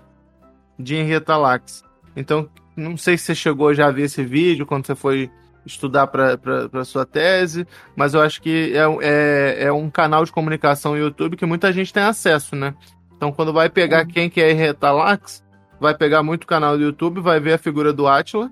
[0.79, 1.85] de Henrietta Lacks.
[2.17, 5.31] Então, não sei se você chegou já a ver esse vídeo quando você foi
[5.67, 10.97] estudar para sua tese, mas eu acho que é, é, é, um canal de comunicação
[10.97, 12.75] YouTube que muita gente tem acesso, né?
[13.15, 14.11] Então, quando vai pegar uhum.
[14.11, 15.45] quem que é Henrietta Lacks,
[15.79, 18.51] vai pegar muito canal do YouTube, vai ver a figura do Atila,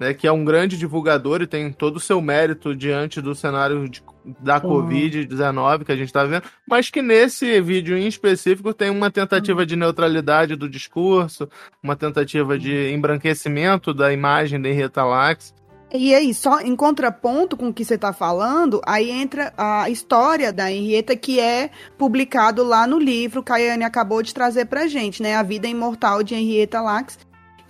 [0.00, 3.86] né, que é um grande divulgador e tem todo o seu mérito diante do cenário
[3.86, 4.02] de,
[4.40, 9.10] da Covid-19 que a gente está vendo, mas que nesse vídeo em específico tem uma
[9.10, 11.46] tentativa de neutralidade do discurso,
[11.82, 15.54] uma tentativa de embranquecimento da imagem da Henrietta Lacks.
[15.92, 20.52] E aí, só em contraponto com o que você está falando, aí entra a história
[20.52, 24.86] da Henrietta, que é publicado lá no livro que a Yane acabou de trazer pra
[24.86, 25.34] gente, né?
[25.34, 27.18] A Vida Imortal de Henrietta Lacks,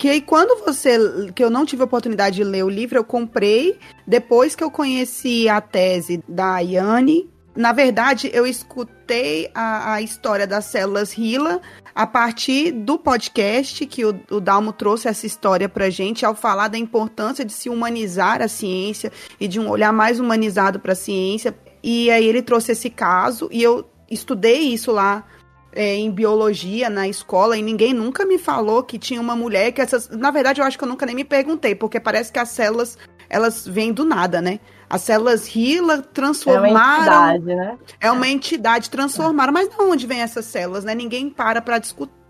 [0.00, 0.96] que aí quando você.
[1.34, 4.70] que eu não tive a oportunidade de ler o livro, eu comprei depois que eu
[4.70, 7.28] conheci a tese da Ayane.
[7.54, 11.60] Na verdade, eu escutei a, a história das células Hila
[11.94, 16.68] a partir do podcast que o, o Dalmo trouxe essa história pra gente ao falar
[16.68, 20.96] da importância de se humanizar a ciência e de um olhar mais humanizado para a
[20.96, 21.54] ciência.
[21.82, 25.26] E aí ele trouxe esse caso e eu estudei isso lá
[25.72, 29.80] é, em biologia na escola e ninguém nunca me falou que tinha uma mulher que
[29.80, 30.08] essas.
[30.08, 32.98] Na verdade, eu acho que eu nunca nem me perguntei, porque parece que as células
[33.28, 34.58] elas vêm do nada, né?
[34.88, 37.12] As células Hila transformaram.
[37.12, 37.78] É uma entidade, né?
[38.00, 39.52] É uma entidade, transformaram.
[39.52, 40.94] Mas de onde vem essas células, né?
[40.96, 41.80] Ninguém para para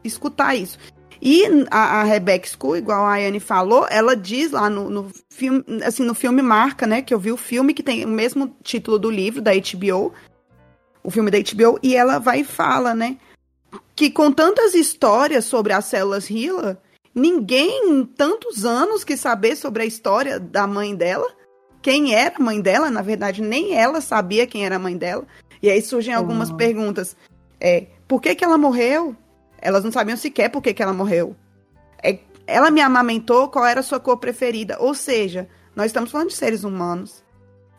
[0.05, 0.79] escutar isso.
[1.23, 5.63] E a, a Rebecca School, igual a Ayane falou, ela diz lá no, no filme,
[5.85, 7.03] assim, no filme Marca, né?
[7.03, 10.13] Que eu vi o filme que tem o mesmo título do livro da HBO,
[11.03, 13.17] o filme da HBO, e ela vai e fala, né?
[13.95, 16.81] Que com tantas histórias sobre as células Hila,
[17.15, 21.29] ninguém em tantos anos quis saber sobre a história da mãe dela.
[21.83, 25.27] Quem era a mãe dela, na verdade, nem ela sabia quem era a mãe dela.
[25.63, 26.57] E aí surgem algumas uhum.
[26.57, 27.17] perguntas.
[27.61, 29.15] É, por que, que ela morreu?
[29.61, 31.37] Elas não sabiam sequer por que, que ela morreu.
[32.03, 34.77] É, ela me amamentou, qual era a sua cor preferida?
[34.81, 37.23] Ou seja, nós estamos falando de seres humanos.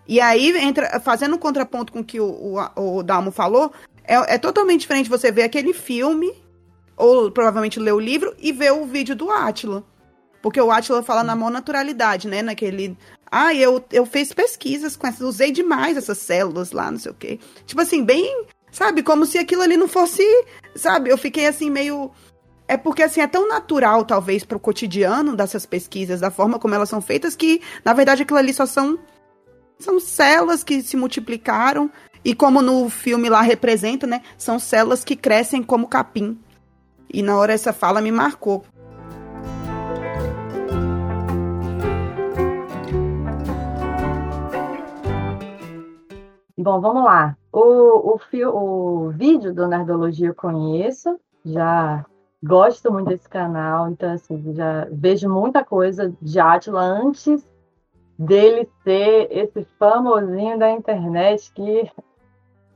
[0.07, 3.71] E aí, entra, fazendo um contraponto com o que o, o, o Dalmo falou,
[4.11, 6.33] é, é totalmente diferente você ver aquele filme,
[6.97, 9.85] ou provavelmente ler o livro, e ver o vídeo do Átila.
[10.41, 12.41] Porque o Átila fala na maior naturalidade, né?
[12.41, 12.97] Naquele.
[13.31, 17.15] Ah, eu, eu fiz pesquisas com essas, usei demais essas células lá, não sei o
[17.15, 17.39] quê.
[17.65, 18.45] Tipo assim, bem.
[18.69, 20.23] Sabe, como se aquilo ali não fosse.
[20.75, 22.11] Sabe, eu fiquei assim meio.
[22.67, 26.75] É porque assim é tão natural, talvez, para o cotidiano dessas pesquisas, da forma como
[26.75, 28.99] elas são feitas, que, na verdade, aquilo ali só são.
[29.79, 31.89] São células que se multiplicaram
[32.23, 34.21] e como no filme lá representa, né?
[34.37, 36.39] São células que crescem como capim.
[37.13, 38.63] E na hora essa fala me marcou.
[46.57, 47.35] Bom, vamos lá.
[47.51, 52.05] O, o, fio, o vídeo do Nerdologia eu conheço, já
[52.43, 57.45] gosto muito desse canal, então assim, já vejo muita coisa de Atila antes
[58.17, 61.89] dele ser esse famosinho da internet que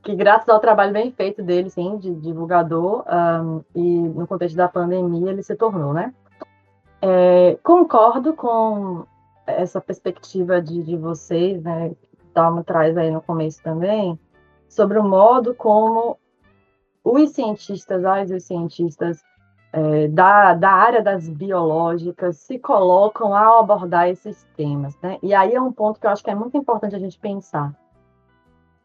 [0.06, 4.70] que graças ao trabalho bem feito dele, sim, de divulgador, um, e no contexto da
[4.70, 6.14] pandemia ele se tornou, né?
[7.02, 9.04] É, concordo com
[9.48, 14.20] essa perspectiva de, de vocês, né, que Dalma traz aí no começo também,
[14.70, 16.20] sobre o modo como
[17.04, 19.24] os cientistas, as os cientistas
[19.74, 25.18] é, da, da área das biológicas se colocam ao abordar esses temas, né?
[25.24, 27.76] E aí é um ponto que eu acho que é muito importante a gente pensar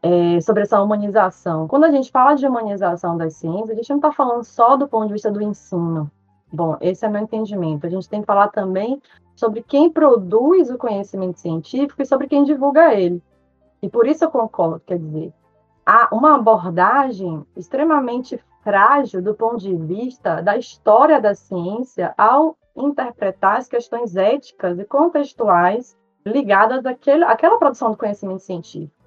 [0.01, 1.67] é, sobre essa humanização.
[1.67, 4.87] Quando a gente fala de humanização das ciências, a gente não está falando só do
[4.87, 6.09] ponto de vista do ensino.
[6.51, 7.85] Bom, esse é meu entendimento.
[7.85, 9.01] A gente tem que falar também
[9.35, 13.21] sobre quem produz o conhecimento científico e sobre quem divulga ele.
[13.81, 15.33] E por isso eu concordo, quer dizer,
[15.85, 23.57] há uma abordagem extremamente frágil do ponto de vista da história da ciência ao interpretar
[23.57, 29.00] as questões éticas e contextuais ligadas àquele, àquela produção do conhecimento científico.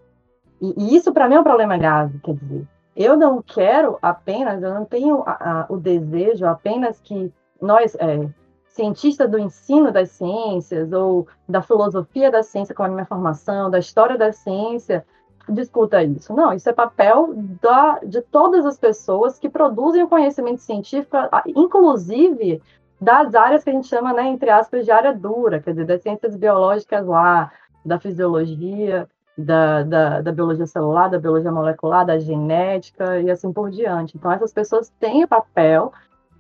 [0.61, 2.19] E, e isso, para mim, é um problema grave.
[2.21, 7.33] Quer dizer, eu não quero apenas, eu não tenho a, a, o desejo apenas que
[7.61, 8.29] nós, é,
[8.69, 13.79] cientistas do ensino das ciências, ou da filosofia da ciência, como a minha formação, da
[13.79, 15.05] história da ciência,
[15.49, 16.35] discuta isso.
[16.35, 22.63] Não, isso é papel da, de todas as pessoas que produzem o conhecimento científico, inclusive
[23.01, 26.03] das áreas que a gente chama, né, entre aspas, de área dura, quer dizer, das
[26.03, 27.53] ciências biológicas lá,
[27.85, 33.71] da fisiologia, da, da, da, biologia celular, da biologia molecular, da genética e assim por
[33.71, 34.17] diante.
[34.17, 35.93] Então, essas pessoas têm o papel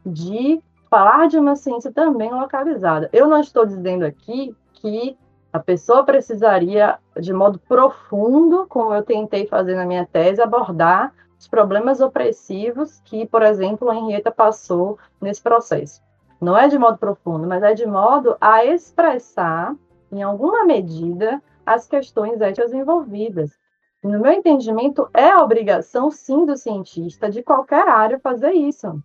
[0.06, 3.08] de falar de uma ciência também localizada.
[3.12, 5.16] Eu não estou dizendo aqui que
[5.52, 11.48] a pessoa precisaria, de modo profundo, como eu tentei fazer na minha tese, abordar os
[11.48, 16.02] problemas opressivos que, por exemplo, a Henrietta passou nesse processo.
[16.40, 19.74] Não é de modo profundo, mas é de modo a expressar,
[20.12, 23.58] em alguma medida, as questões éticas envolvidas.
[24.02, 29.02] No meu entendimento, é obrigação, sim, do cientista de qualquer área fazer isso.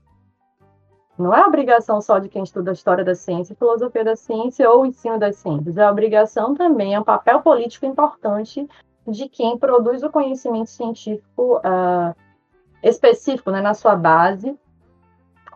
[1.17, 5.19] Não é obrigação só de quem estuda história da ciência, filosofia da ciência ou ensino
[5.19, 5.78] das ciências.
[5.78, 8.67] É obrigação também, é um papel político importante
[9.08, 12.15] de quem produz o conhecimento científico uh,
[12.82, 14.58] específico né, na sua base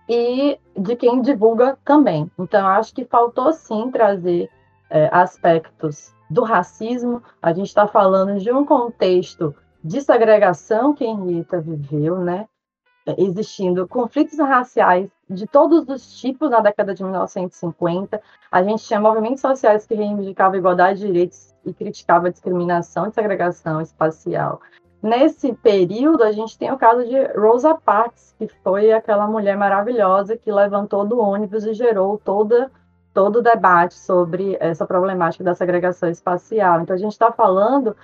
[0.08, 2.30] e de quem divulga também.
[2.38, 4.50] Então, acho que faltou sim trazer
[4.89, 7.22] é, aspectos do racismo.
[7.41, 12.48] A gente está falando de um contexto de segregação que Henrietta viveu, né?
[13.17, 18.22] existindo conflitos raciais de todos os tipos na década de 1950.
[18.52, 23.12] A gente tinha movimentos sociais que reivindicavam igualdade de direitos e criticavam a discriminação e
[23.12, 24.62] segregação espacial.
[25.02, 30.38] Nesse período, a gente tem o caso de Rosa Parks, que foi aquela mulher maravilhosa
[30.38, 32.72] que levantou do ônibus e gerou toda,
[33.13, 36.82] todo o debate sobre essa problemática da segregação espacial.
[36.82, 37.95] Então, a gente está falando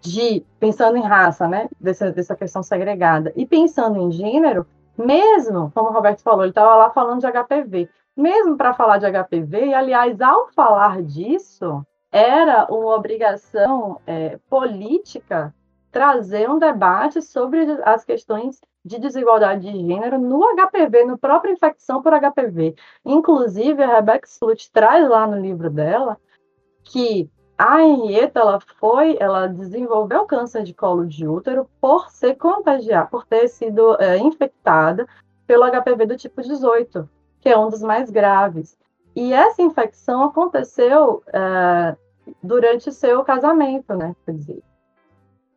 [0.00, 5.88] de pensando em raça, né, dessa, dessa questão segregada, e pensando em gênero, mesmo, como
[5.88, 9.74] o Roberto falou, ele estava lá falando de HPV, mesmo para falar de HPV, e
[9.74, 15.52] aliás, ao falar disso, era uma obrigação é, política
[15.94, 22.02] trazer um debate sobre as questões de desigualdade de gênero no HPV, no própria infecção
[22.02, 22.74] por HPV.
[23.04, 26.18] Inclusive, a Rebecca Slut traz lá no livro dela
[26.82, 33.06] que a Henrietta, ela foi, ela desenvolveu câncer de colo de útero por ser contagiada,
[33.06, 35.06] por ter sido é, infectada
[35.46, 37.08] pelo HPV do tipo 18,
[37.40, 38.76] que é um dos mais graves.
[39.14, 41.96] E essa infecção aconteceu é,
[42.42, 44.16] durante seu casamento, né?
[44.26, 44.62] Quer dizer,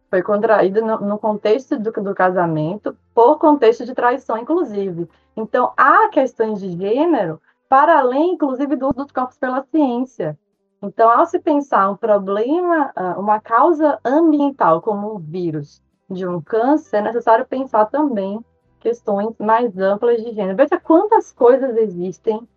[0.10, 5.10] foi contraída no, no, contexto do, do casamento, por contexto de traição, inclusive.
[5.36, 10.38] Então, há questões de gênero, para além, inclusive, do uso dos corpos pela ciência.
[10.82, 16.40] Então, ao se pensar um problema, ah, uma causa ambiental, como um vírus de um
[16.40, 18.44] câncer, é necessário pensar também
[18.80, 20.56] questões mais amplas de gênero.
[20.56, 22.48] Veja quantas coisas existem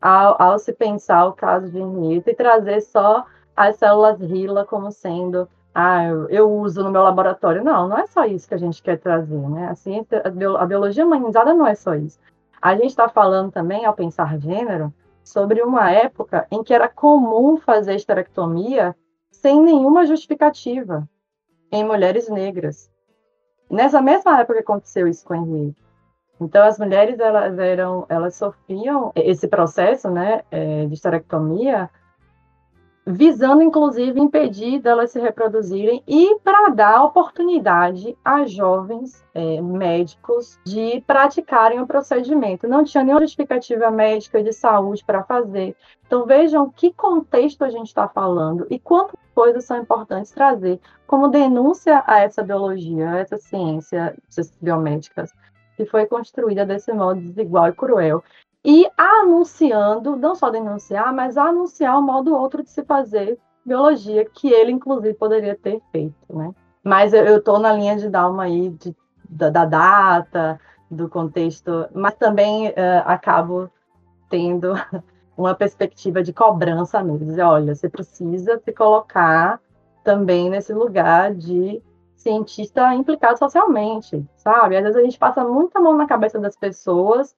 [0.00, 3.24] ao, ao se pensar o caso de Henrietta e trazer só
[3.56, 5.48] as células RILA como sendo
[5.80, 7.62] ah, eu, uso no meu laboratório.
[7.62, 9.68] Não, não é só isso que a gente quer trazer, né?
[9.68, 10.20] A ciência,
[10.58, 12.18] a biologia humanizada não é só isso.
[12.60, 17.58] A gente está falando também, ao pensar gênero, sobre uma época em que era comum
[17.58, 18.96] fazer esterectomia
[19.30, 21.08] sem nenhuma justificativa
[21.70, 22.90] em mulheres negras.
[23.70, 25.80] Nessa mesma época aconteceu isso com Henrique.
[26.40, 31.88] Então as mulheres elas eram, elas sofriam esse processo, né, é, de esterectomia
[33.10, 41.02] visando inclusive impedir delas se reproduzirem e para dar oportunidade a jovens é, médicos de
[41.06, 42.68] praticarem o procedimento.
[42.68, 45.74] Não tinha nenhuma justificativa médica de saúde para fazer.
[46.06, 51.28] Então vejam que contexto a gente está falando e quantas coisas são importantes trazer como
[51.28, 54.14] denúncia a essa biologia, a essa ciência
[54.60, 55.32] biomédicas
[55.78, 58.22] que foi construída desse modo desigual e cruel
[58.70, 64.52] e anunciando, não só denunciar, mas anunciar um modo outro de se fazer biologia, que
[64.52, 66.54] ele, inclusive, poderia ter feito, né?
[66.84, 68.94] Mas eu estou na linha de dar uma aí de,
[69.26, 72.74] da, da, data, do contexto, mas também uh,
[73.06, 73.70] acabo
[74.28, 74.74] tendo
[75.34, 77.24] uma perspectiva de cobrança mesmo.
[77.24, 79.58] Dizer, olha, você precisa se colocar
[80.04, 81.82] também nesse lugar de
[82.14, 84.76] cientista implicado socialmente, sabe?
[84.76, 87.34] Às vezes a gente passa muita mão na cabeça das pessoas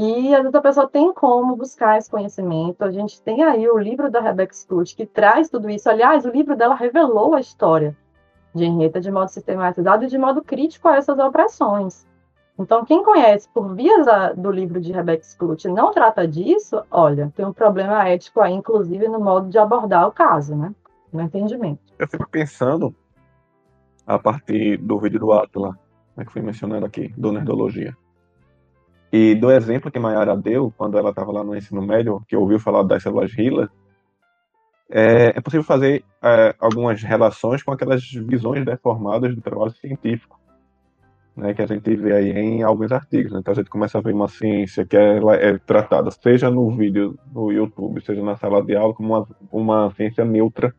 [0.00, 2.84] e às vezes a pessoa tem como buscar esse conhecimento.
[2.84, 5.90] A gente tem aí o livro da Rebecca Skloot, que traz tudo isso.
[5.90, 7.96] Aliás, o livro dela revelou a história
[8.54, 12.06] de Henrietta de modo sistematizado e de modo crítico a essas opressões.
[12.56, 14.06] Então, quem conhece por vias
[14.36, 19.08] do livro de Rebecca Skloot não trata disso, olha, tem um problema ético aí, inclusive,
[19.08, 20.72] no modo de abordar o caso, né?
[21.12, 21.82] No entendimento.
[21.98, 22.94] Eu fico pensando,
[24.06, 25.74] a partir do vídeo do Atlas,
[26.16, 27.96] né, que foi mencionado aqui, do Nerdologia,
[29.12, 32.58] e do exemplo que Mayara deu, quando ela estava lá no ensino médio, que ouviu
[32.58, 33.70] falar das células HeLa,
[34.90, 40.38] é, é possível fazer é, algumas relações com aquelas visões deformadas do trabalho científico,
[41.36, 43.32] né, que a gente vê aí em alguns artigos.
[43.32, 43.38] Né?
[43.40, 47.18] Então a gente começa a ver uma ciência que ela é tratada, seja no vídeo
[47.32, 50.74] no YouTube, seja na sala de aula, como uma, uma ciência neutra,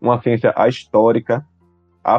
[0.00, 1.46] uma ciência ahistórica,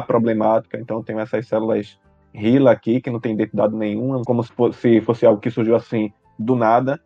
[0.06, 0.78] problemática.
[0.78, 1.98] Então tem essas células
[2.34, 6.12] Hila aqui, que não tem identidade nenhuma, como se fosse, fosse algo que surgiu assim
[6.38, 7.00] do nada,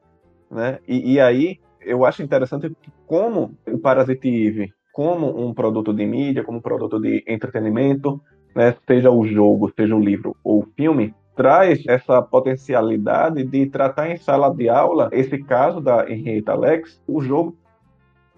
[0.50, 0.78] né?
[0.88, 2.74] E, e aí eu acho interessante
[3.06, 8.20] como o Parasite Eve, como um produto de mídia, como um produto de entretenimento,
[8.54, 14.10] né, seja o jogo, seja o livro ou o filme, traz essa potencialidade de tratar
[14.10, 17.00] em sala de aula esse caso da Henrietta Alex.
[17.06, 17.56] O jogo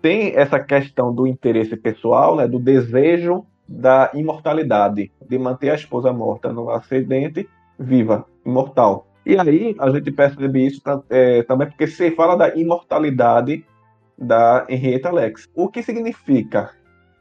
[0.02, 6.12] tem essa questão do interesse pessoal, né, do desejo da imortalidade, de manter a esposa
[6.12, 7.48] morta no acidente
[7.78, 9.06] viva, imortal.
[9.24, 13.64] E aí a gente percebe isso é, também porque se fala da imortalidade
[14.18, 15.48] da Henrietta Alex.
[15.54, 16.72] O que significa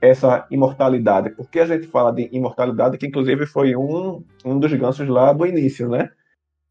[0.02, 1.30] essa imortalidade?
[1.30, 5.46] Porque a gente fala de imortalidade, que inclusive foi um, um dos gansos lá do
[5.46, 6.10] início, né?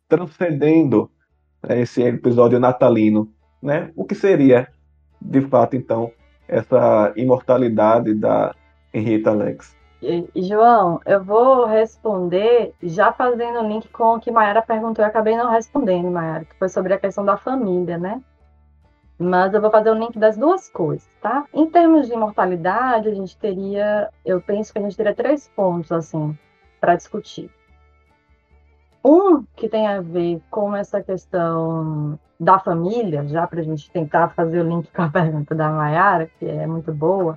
[0.09, 1.09] Transcendendo
[1.63, 3.93] né, esse episódio natalino, né?
[3.95, 4.67] O que seria,
[5.23, 6.11] de fato, então,
[6.49, 8.53] essa imortalidade da
[8.93, 9.77] Henrietta Alex?
[10.35, 15.05] João, eu vou responder já fazendo o link com o que Mayara perguntou.
[15.05, 18.23] Eu acabei não respondendo, Mayara, que foi sobre a questão da família, né?
[19.19, 21.45] Mas eu vou fazer o link das duas coisas, tá?
[21.53, 25.91] Em termos de imortalidade, a gente teria, eu penso que a gente teria três pontos,
[25.91, 26.39] assim,
[26.81, 27.51] para discutir.
[29.05, 34.29] Um que tem a ver com essa questão da família, já para a gente tentar
[34.29, 37.37] fazer o link com a pergunta da Mayara, que é muito boa,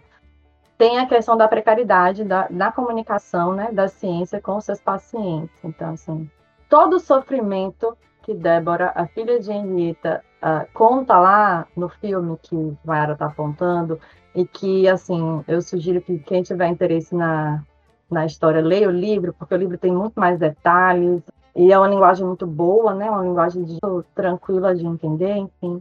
[0.82, 5.56] tem a questão da precariedade da, da comunicação, né, da ciência com seus pacientes.
[5.64, 6.28] Então, assim,
[6.68, 12.76] todo o sofrimento que Débora, a filha de Henrietta, uh, conta lá no filme que
[12.84, 14.00] Mayara está apontando,
[14.34, 17.62] e que, assim, eu sugiro que quem tiver interesse na,
[18.10, 21.22] na história leia o livro, porque o livro tem muito mais detalhes,
[21.56, 23.78] e é uma linguagem muito boa, né, uma linguagem de,
[24.16, 25.80] tranquila de entender, enfim.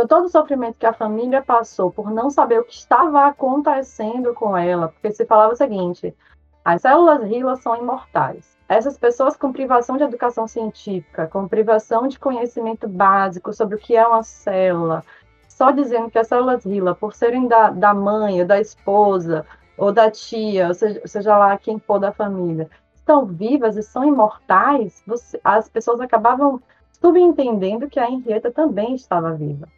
[0.00, 4.32] Então, todo o sofrimento que a família passou por não saber o que estava acontecendo
[4.32, 6.16] com ela, porque se falava o seguinte:
[6.64, 8.56] as células RILA são imortais.
[8.66, 13.94] Essas pessoas com privação de educação científica, com privação de conhecimento básico sobre o que
[13.94, 15.04] é uma célula,
[15.46, 19.44] só dizendo que as células RILA, por serem da, da mãe, ou da esposa,
[19.76, 24.02] ou da tia, ou seja, seja lá quem for da família, estão vivas e são
[24.02, 26.58] imortais, você, as pessoas acabavam
[26.90, 29.68] subentendendo que a Henrietta também estava viva.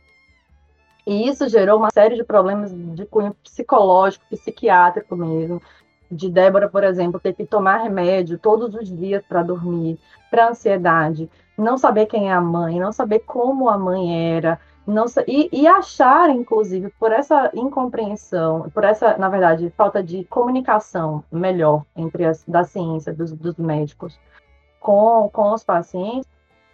[1.07, 5.61] E isso gerou uma série de problemas de cunho psicológico, psiquiátrico mesmo.
[6.11, 9.99] De Débora, por exemplo, ter que tomar remédio todos os dias para dormir,
[10.31, 15.07] para ansiedade, não saber quem é a mãe, não saber como a mãe era, não
[15.27, 21.85] e, e achar, inclusive, por essa incompreensão, por essa, na verdade, falta de comunicação melhor
[21.97, 24.19] entre as da ciência, dos, dos médicos,
[24.81, 26.29] com, com os pacientes,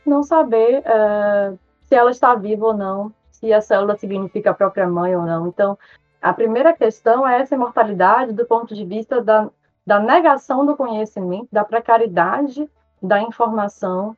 [0.06, 4.86] não saber uh, se ela está viva ou não, se a célula significa a própria
[4.86, 5.46] mãe ou não.
[5.46, 5.78] Então,
[6.20, 9.48] a primeira questão é essa imortalidade do ponto de vista da,
[9.86, 12.68] da negação do conhecimento, da precariedade
[13.00, 14.16] da informação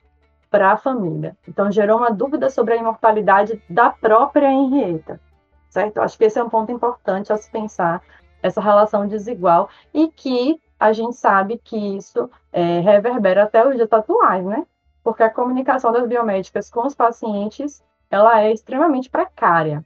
[0.50, 1.36] para a família.
[1.46, 5.20] Então, gerou uma dúvida sobre a imortalidade da própria Henrietta,
[5.68, 6.00] certo?
[6.00, 8.02] Acho que esse é um ponto importante a se pensar,
[8.42, 13.92] essa relação desigual, e que a gente sabe que isso é, reverbera até os dias
[13.92, 14.66] atuais, né?
[15.04, 19.84] Porque a comunicação das biomédicas com os pacientes ela é extremamente precária.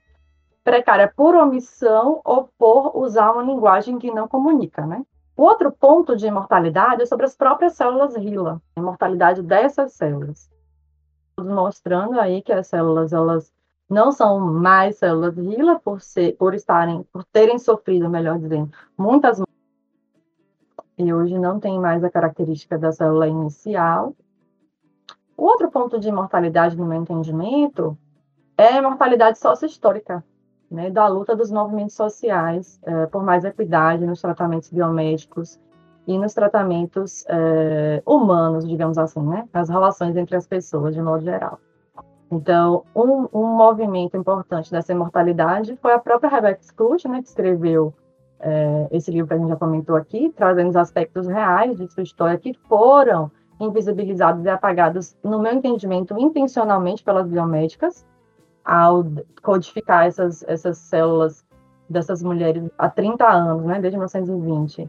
[0.63, 5.05] Precária por omissão ou por usar uma linguagem que não comunica, né?
[5.37, 10.49] O outro ponto de imortalidade é sobre as próprias células RILA, a imortalidade dessas células.
[11.39, 13.53] Mostrando aí que as células, elas
[13.91, 19.41] não são mais células RILA por, ser, por estarem, por terem sofrido, melhor dizendo, muitas
[20.97, 24.15] e hoje não tem mais a característica da célula inicial.
[25.37, 27.99] O outro ponto de imortalidade, no meu entendimento,
[28.57, 30.25] é a mortalidade sócio-histórica,
[30.71, 35.61] né, da luta dos movimentos sociais é, por mais equidade nos tratamentos biomédicos
[36.07, 41.25] e nos tratamentos é, humanos, digamos assim, né, as relações entre as pessoas de modo
[41.25, 41.59] geral.
[42.31, 47.95] Então, um, um movimento importante dessa imortalidade foi a própria Rebecca Skloot, né, que escreveu
[48.41, 52.03] é, esse livro que a gente já comentou aqui, trazendo os aspectos reais de sua
[52.03, 53.31] história que foram
[53.61, 58.05] invisibilizados e apagados, no meu entendimento, intencionalmente pelas biomédicas,
[58.65, 59.05] ao
[59.43, 61.45] codificar essas, essas células
[61.89, 64.89] dessas mulheres há 30 anos, né, desde 1920,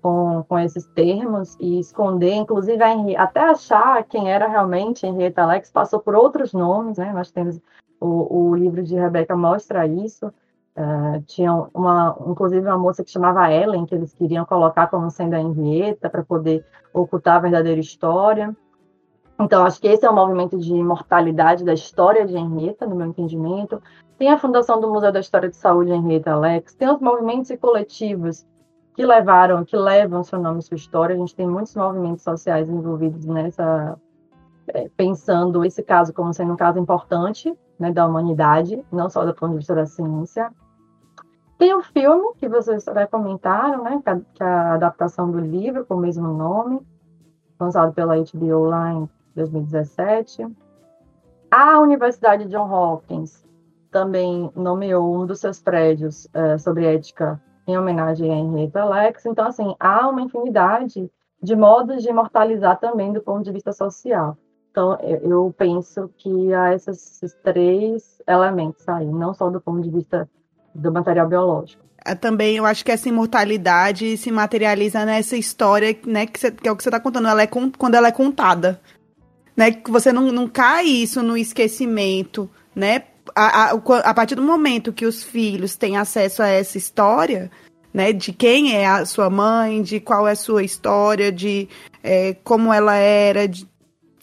[0.00, 5.70] com, com esses termos e esconder, inclusive a até achar quem era realmente Henrietta Alex,
[5.70, 7.60] passou por outros nomes, né, nós temos
[8.00, 13.50] o, o livro de Rebeca mostra isso, uh, tinha uma, inclusive uma moça que chamava
[13.52, 18.54] Ellen, que eles queriam colocar como sendo a Henrietta, para poder ocultar a verdadeira história,
[19.38, 23.06] então, acho que esse é o movimento de imortalidade da história de Henrietta, no meu
[23.06, 23.82] entendimento.
[24.18, 27.56] Tem a fundação do Museu da História de Saúde Henrietta Alex, tem os movimentos e
[27.56, 28.46] coletivos
[28.94, 31.14] que levaram, que levam seu nome e sua história.
[31.14, 33.98] A gente tem muitos movimentos sociais envolvidos nessa,
[34.68, 39.34] é, pensando esse caso como sendo um caso importante né, da humanidade, não só do
[39.34, 40.50] ponto de vista da ciência.
[41.58, 45.84] Tem o filme que vocês já comentaram, né, é que é a adaptação do livro
[45.84, 46.80] com o mesmo nome,
[47.60, 50.46] lançado pela HBO lá em 2017.
[51.50, 53.44] A Universidade John Hopkins
[53.90, 59.26] também nomeou um dos seus prédios é, sobre ética em homenagem a Henrietta Lacks.
[59.26, 61.10] Então, assim, há uma infinidade
[61.42, 64.36] de modos de imortalizar também do ponto de vista social.
[64.70, 70.28] Então, eu penso que há esses, três elementos aí, não só do ponto de vista
[70.74, 71.82] do material biológico.
[72.04, 76.70] É, também eu acho que essa imortalidade se materializa nessa história, né, que, que é
[76.70, 78.80] o que você está contando, ela é quando ela é contada.
[79.56, 83.04] Né, que você não, não cai isso no esquecimento, né?
[83.34, 87.50] A, a, a partir do momento que os filhos têm acesso a essa história,
[87.92, 91.66] né, de quem é a sua mãe, de qual é a sua história, de
[92.04, 93.66] é, como ela era, de,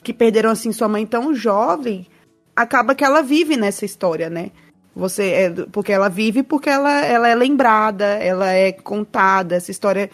[0.03, 2.07] que perderam assim sua mãe tão jovem,
[2.55, 4.51] acaba que ela vive nessa história, né?
[4.95, 10.09] Você é, porque ela vive porque ela, ela é lembrada, ela é contada, essa história.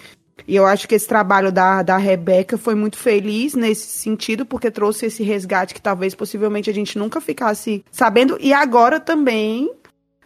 [0.48, 4.72] E eu acho que esse trabalho da, da Rebeca foi muito feliz nesse sentido, porque
[4.72, 8.38] trouxe esse resgate que talvez possivelmente a gente nunca ficasse sabendo.
[8.40, 9.72] E agora também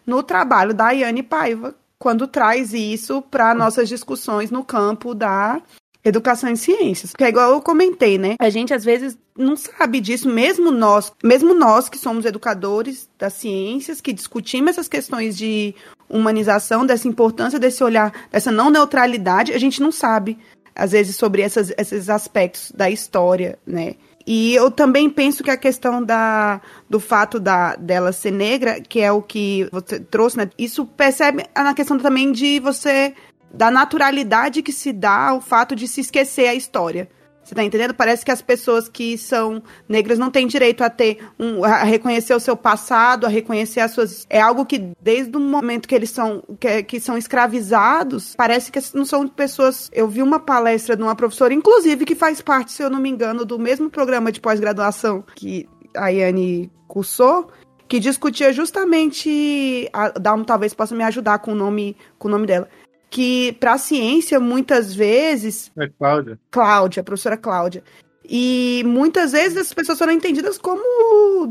[0.05, 5.61] no trabalho da Yane Paiva, quando traz isso para nossas discussões no campo da
[6.03, 7.11] educação em ciências.
[7.11, 8.35] Porque é igual eu comentei, né?
[8.39, 13.33] A gente às vezes não sabe disso, mesmo nós, mesmo nós que somos educadores das
[13.33, 15.73] ciências, que discutimos essas questões de
[16.09, 20.37] humanização, dessa importância desse olhar, dessa não neutralidade, a gente não sabe
[20.75, 23.95] às vezes sobre essas, esses aspectos da história, né?
[24.25, 29.01] E eu também penso que a questão da, do fato da, dela ser negra, que
[29.01, 30.49] é o que você trouxe, né?
[30.57, 33.13] Isso percebe na questão também de você
[33.53, 37.07] da naturalidade que se dá ao fato de se esquecer a história.
[37.43, 37.93] Você tá entendendo?
[37.93, 42.33] Parece que as pessoas que são negras não têm direito a ter um, a reconhecer
[42.33, 44.25] o seu passado, a reconhecer as suas.
[44.29, 48.79] É algo que desde o momento que eles são que, que são escravizados, parece que
[48.93, 49.89] não são pessoas.
[49.93, 53.09] Eu vi uma palestra de uma professora, inclusive que faz parte, se eu não me
[53.09, 57.49] engano, do mesmo programa de pós-graduação que a Yane cursou,
[57.89, 59.89] que discutia justamente.
[59.91, 62.69] A Dalmo talvez possa me ajudar com o nome, com o nome dela
[63.13, 66.39] que para a ciência muitas vezes é Cláudia.
[66.49, 67.83] Cláudia, a professora Cláudia.
[68.27, 70.81] E muitas vezes as pessoas foram entendidas como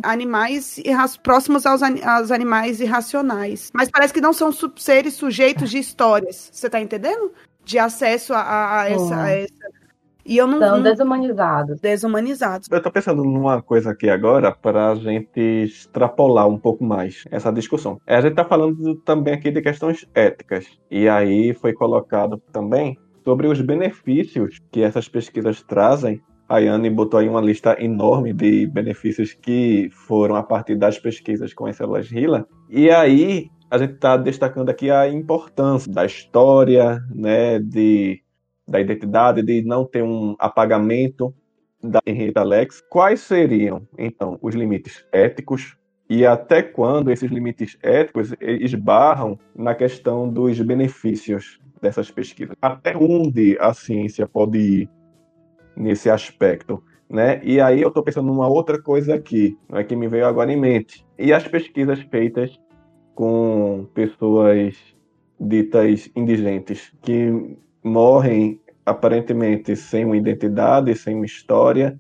[0.03, 0.81] animais
[1.23, 3.71] próximos aos, aos animais irracionais.
[3.73, 6.51] Mas parece que não são seres sujeitos de histórias.
[6.53, 7.31] Você está entendendo?
[7.65, 9.55] De acesso a, a, essa, a essa
[10.25, 10.83] e eu não, São não...
[10.83, 11.81] desumanizados.
[11.81, 12.69] Desumanizados.
[12.71, 17.53] Eu estou pensando numa coisa aqui agora para a gente extrapolar um pouco mais essa
[17.53, 18.01] discussão.
[18.07, 20.67] A gente está falando também aqui de questões éticas.
[20.91, 26.21] E aí foi colocado também sobre os benefícios que essas pesquisas trazem.
[26.49, 31.55] A Yane botou aí uma lista enorme de benefícios que foram a partir das pesquisas
[31.55, 32.47] com as células HeLa.
[32.69, 38.21] E aí a gente está destacando aqui a importância da história, né, de
[38.67, 41.35] da identidade, de não ter um apagamento
[41.83, 42.81] da Henrietta Alex.
[42.89, 45.77] Quais seriam, então, os limites éticos
[46.09, 52.55] e até quando esses limites éticos esbarram na questão dos benefícios dessas pesquisas?
[52.61, 54.91] Até onde a ciência pode ir
[55.77, 56.83] nesse aspecto?
[57.09, 57.41] Né?
[57.45, 60.51] E aí eu estou pensando numa outra coisa aqui, não é que me veio agora
[60.51, 61.05] em mente.
[61.19, 62.59] E as pesquisas feitas
[63.15, 64.77] com pessoas
[65.39, 71.99] ditas indigentes, que morrem aparentemente sem uma identidade, sem uma história.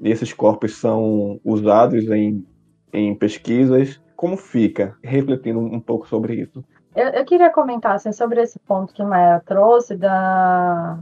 [0.00, 2.46] E esses corpos são usados em,
[2.92, 4.00] em pesquisas.
[4.16, 4.96] Como fica?
[5.02, 6.64] Refletindo um pouco sobre isso.
[6.94, 10.98] Eu, eu queria comentar assim, sobre esse ponto que Maia trouxe da,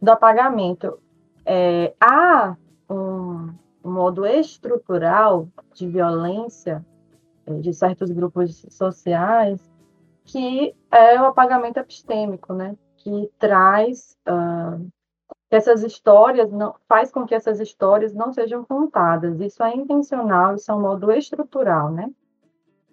[0.00, 0.98] do apagamento.
[1.44, 2.56] É, há
[2.90, 6.84] um, um modo estrutural de violência
[7.46, 9.60] é, de certos grupos sociais
[10.26, 12.76] que é o apagamento epistêmico, né?
[13.06, 14.84] Que traz uh,
[15.48, 19.40] que essas histórias não faz com que essas histórias não sejam contadas.
[19.40, 22.10] Isso é intencional, isso é um modo estrutural, né?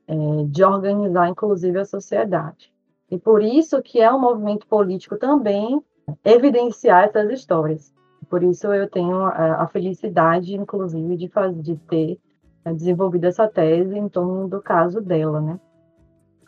[0.07, 2.71] É, de organizar, inclusive, a sociedade.
[3.09, 5.81] E por isso que é um movimento político também
[6.23, 7.91] evidenciar essas histórias.
[8.29, 12.19] Por isso eu tenho a, a felicidade, inclusive, de, fazer, de ter
[12.63, 15.59] né, desenvolvido essa tese em torno do caso dela, né?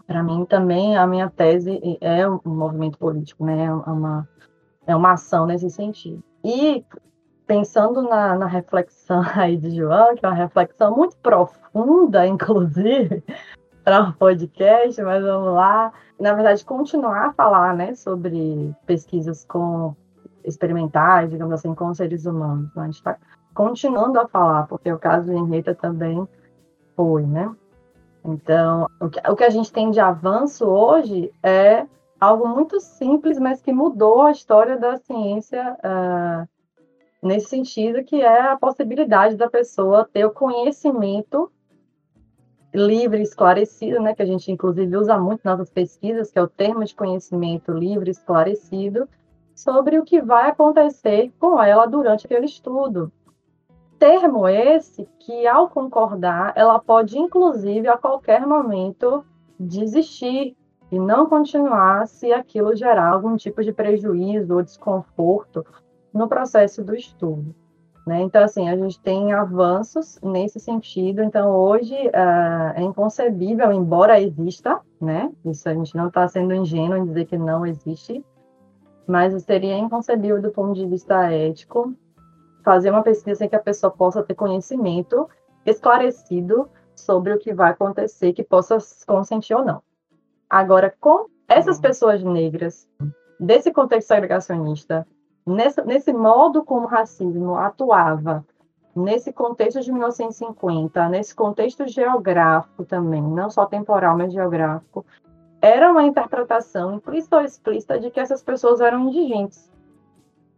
[0.07, 3.65] Para mim também a minha tese é um movimento político, né?
[3.65, 4.27] É uma
[4.87, 6.23] é uma ação nesse sentido.
[6.43, 6.85] E
[7.47, 13.23] pensando na, na reflexão aí de João, que é uma reflexão muito profunda, inclusive,
[13.83, 15.91] para um podcast, mas vamos lá.
[16.19, 19.95] Na verdade, continuar a falar né, sobre pesquisas com
[20.43, 22.73] experimentais, digamos assim, com seres humanos.
[22.75, 22.83] Né?
[22.83, 23.17] A gente está
[23.53, 26.27] continuando a falar, porque o caso de Henrietta também
[26.95, 27.53] foi, né?
[28.27, 31.85] Então, o que, a gente tem de avanço hoje é
[32.19, 36.47] algo muito simples, mas que mudou a história da ciência uh,
[37.21, 41.51] nesse sentido, que é a possibilidade da pessoa ter o conhecimento
[42.73, 46.83] livre, esclarecido, né, que a gente inclusive usa muito nas pesquisas, que é o termo
[46.83, 49.07] de conhecimento livre, esclarecido,
[49.53, 53.11] sobre o que vai acontecer com ela durante aquele estudo.
[54.05, 59.25] Termo esse que, ao concordar, ela pode, inclusive, a qualquer momento,
[59.59, 60.55] desistir
[60.91, 65.65] e não continuar se aquilo gerar algum tipo de prejuízo ou desconforto
[66.13, 67.55] no processo do estudo.
[68.05, 68.21] Né?
[68.21, 71.23] Então, assim, a gente tem avanços nesse sentido.
[71.23, 75.31] Então, hoje uh, é inconcebível, embora exista, né?
[75.43, 78.23] Isso a gente não está sendo ingênuo em dizer que não existe,
[79.07, 81.91] mas seria inconcebível do ponto de vista ético
[82.65, 85.29] fazer uma pesquisa em que a pessoa possa ter conhecimento
[85.65, 89.81] esclarecido sobre o que vai acontecer, que possa consentir ou não.
[90.49, 92.89] Agora, com essas pessoas negras,
[93.39, 95.07] desse contexto segregacionista,
[95.45, 98.43] nesse, nesse modo como o racismo atuava,
[98.95, 105.05] nesse contexto de 1950, nesse contexto geográfico também, não só temporal, mas geográfico,
[105.61, 109.69] era uma interpretação implícita ou explícita de que essas pessoas eram indigentes,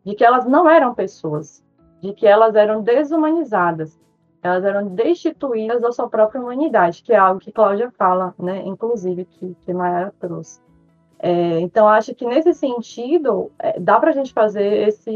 [0.05, 1.63] de que elas não eram pessoas,
[2.01, 3.99] de que elas eram desumanizadas,
[4.41, 9.25] elas eram destituídas da sua própria humanidade, que é algo que Cláudia fala, né, inclusive,
[9.25, 10.61] que, que Mayara trouxe.
[11.19, 15.11] É, então, acho que nesse sentido, é, dá para a gente fazer esse,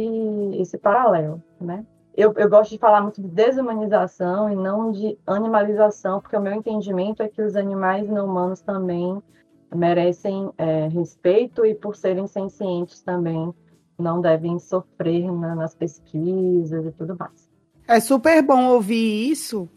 [0.59, 1.85] esse paralelo, né?
[2.17, 6.53] Eu, eu gosto de falar muito de desumanização e não de animalização, porque o meu
[6.53, 9.21] entendimento é que os animais não humanos também
[9.73, 13.53] merecem é, respeito e por serem sencientes também
[14.01, 17.49] não devem sofrer na, nas pesquisas e tudo mais.
[17.87, 19.69] É super bom ouvir isso,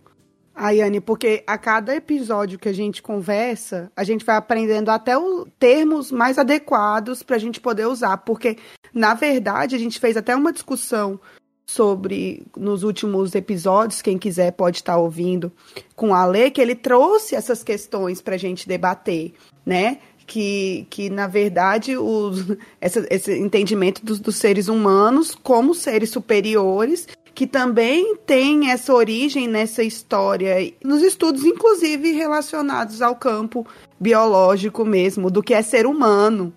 [0.54, 5.46] Ayane, porque a cada episódio que a gente conversa, a gente vai aprendendo até os
[5.58, 8.56] termos mais adequados para a gente poder usar, porque
[8.92, 11.18] na verdade a gente fez até uma discussão
[11.66, 15.50] sobre nos últimos episódios, quem quiser pode estar ouvindo
[15.96, 19.32] com a Lê, que ele trouxe essas questões para a gente debater,
[19.64, 19.98] né?
[20.26, 22.46] Que, que na verdade, os,
[22.80, 29.48] essa, esse entendimento dos, dos seres humanos como seres superiores que também tem essa origem
[29.48, 33.66] nessa história, nos estudos, inclusive relacionados ao campo
[33.98, 36.54] biológico mesmo, do que é ser humano,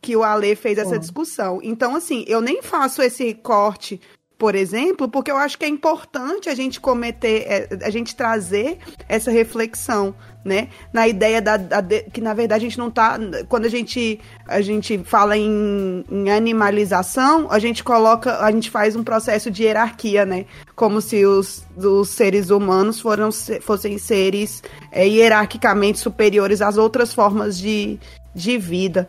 [0.00, 1.60] que o Ale fez essa discussão.
[1.62, 4.00] Então, assim, eu nem faço esse corte
[4.38, 8.78] por exemplo, porque eu acho que é importante a gente cometer, é, a gente trazer
[9.08, 10.14] essa reflexão,
[10.44, 10.68] né?
[10.92, 13.18] Na ideia da, da que na verdade a gente não está
[13.48, 18.94] quando a gente a gente fala em, em, animalização, a gente coloca, a gente faz
[18.94, 20.46] um processo de hierarquia, né?
[20.76, 23.30] Como se os, os seres humanos foram,
[23.60, 24.62] fossem seres
[24.92, 27.98] é, hierarquicamente superiores às outras formas de,
[28.32, 29.08] de vida.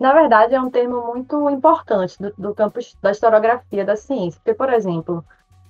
[0.00, 4.54] Na verdade, é um termo muito importante do, do campo da historiografia da ciência, porque,
[4.54, 5.22] por exemplo,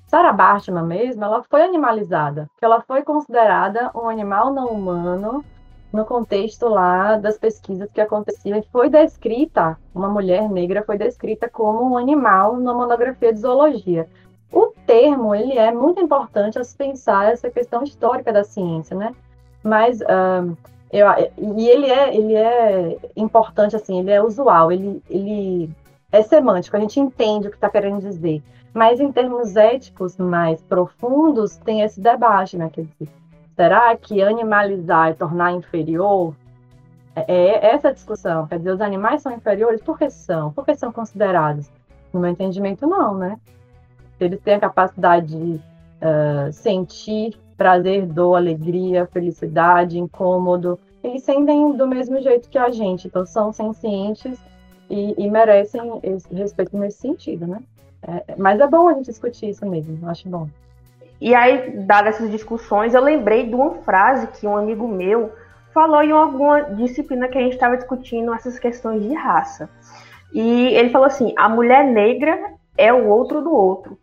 [0.07, 5.45] Sarah Bartman mesmo, ela foi animalizada, porque ela foi considerada um animal não humano
[5.93, 11.49] no contexto lá das pesquisas que aconteciam e foi descrita, uma mulher negra foi descrita
[11.49, 14.09] como um animal na monografia de zoologia.
[14.53, 19.13] O termo, ele é muito importante a se pensar essa questão histórica da ciência, né?
[19.63, 20.57] Mas uh,
[20.93, 21.07] eu,
[21.57, 25.71] e ele é, ele é importante, assim, ele é usual, ele, ele
[26.11, 28.43] é semântico, a gente entende o que está querendo dizer.
[28.75, 32.71] Mas em termos éticos mais profundos, tem esse debate, né?
[32.73, 33.09] Quer dizer,
[33.57, 36.35] será que animalizar e tornar inferior
[37.15, 38.47] é, é essa discussão?
[38.47, 39.83] Quer dizer, os animais são inferiores?
[39.83, 40.53] Por que são?
[40.53, 41.71] Por que são considerados?
[42.13, 43.39] No meu entendimento, não, né?
[44.19, 50.81] Eles têm a capacidade de uh, sentir prazer, dor, alegria, felicidade, incômodo.
[51.05, 54.39] Eles sentem do mesmo jeito que a gente, então são sencientes
[54.89, 56.01] e, e merecem
[56.33, 57.59] respeito nesse sentido, né?
[58.03, 60.49] É, mas é bom a gente discutir isso mesmo, acho bom.
[61.21, 65.31] E aí, dadas essas discussões, eu lembrei de uma frase que um amigo meu
[65.75, 69.69] falou em alguma disciplina que a gente estava discutindo essas questões de raça.
[70.33, 73.99] E ele falou assim: a mulher negra é o outro do outro.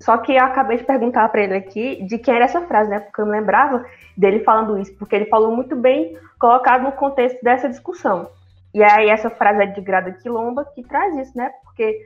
[0.00, 3.00] Só que eu acabei de perguntar para ele aqui de quem era essa frase, né?
[3.00, 3.84] Porque eu me lembrava
[4.16, 8.28] dele falando isso, porque ele falou muito bem colocado no contexto dessa discussão.
[8.74, 11.50] E aí essa frase é de Grada Quilomba que traz isso, né?
[11.64, 11.98] Porque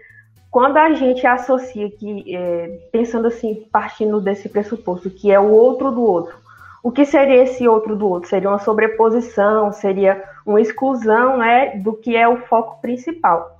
[0.51, 5.91] quando a gente associa que, é, pensando assim, partindo desse pressuposto, que é o outro
[5.91, 6.37] do outro,
[6.83, 8.29] o que seria esse outro do outro?
[8.29, 13.57] Seria uma sobreposição, seria uma exclusão né, do que é o foco principal.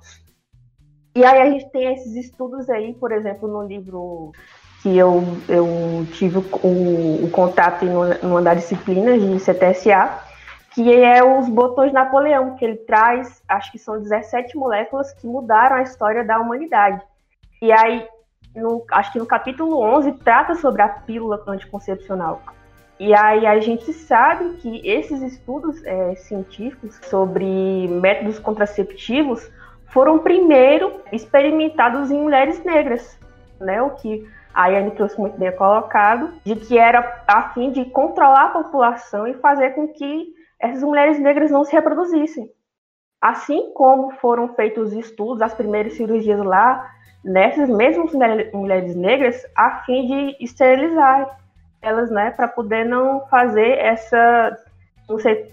[1.13, 4.31] E aí a gente tem esses estudos aí, por exemplo, no livro
[4.81, 10.09] que eu, eu tive o, o contato em uma das disciplinas de CTSA,
[10.73, 15.75] que é os botões Napoleão, que ele traz, acho que são 17 moléculas que mudaram
[15.75, 17.01] a história da humanidade.
[17.61, 18.07] E aí,
[18.55, 22.41] no, acho que no capítulo 11, trata sobre a pílula anticoncepcional.
[22.99, 29.49] E aí a gente sabe que esses estudos é, científicos sobre métodos contraceptivos
[29.91, 33.17] foram primeiro experimentados em mulheres negras,
[33.59, 33.81] né?
[33.81, 38.45] O que a Yane trouxe muito bem colocado, de que era a fim de controlar
[38.45, 42.49] a população e fazer com que essas mulheres negras não se reproduzissem.
[43.21, 46.89] Assim como foram feitos estudos, as primeiras cirurgias lá,
[47.23, 48.11] nessas mesmas
[48.53, 51.37] mulheres negras, a fim de esterilizar
[51.81, 54.57] elas, né, para poder não fazer essa,
[55.09, 55.51] não sei,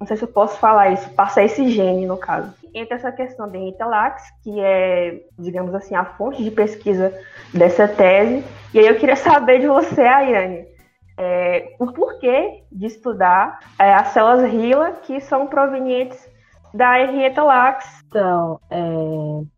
[0.00, 2.61] não sei se eu posso falar isso, passar esse gene no caso.
[2.74, 7.12] Entre essa questão de Intelax, que é, digamos assim, a fonte de pesquisa
[7.52, 10.66] dessa tese, e aí eu queria saber de você, Ayane,
[11.18, 16.28] é, o porquê de estudar é, as células RILA que são provenientes
[16.72, 16.96] da
[17.44, 18.02] Lax.
[18.06, 18.80] Então, é,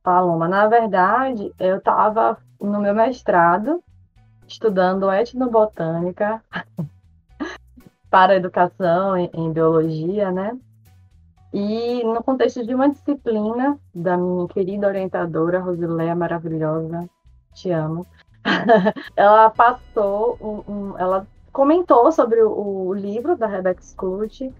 [0.02, 3.82] Paloma, na verdade, eu estava no meu mestrado
[4.46, 6.42] estudando etnobotânica
[8.10, 10.56] para educação em, em biologia, né?
[11.56, 17.08] E no contexto de uma disciplina da minha querida orientadora, Rosileia maravilhosa,
[17.54, 18.04] te amo,
[19.14, 24.52] ela passou, um, um, ela comentou sobre o, o, livro da Rebecca Sklut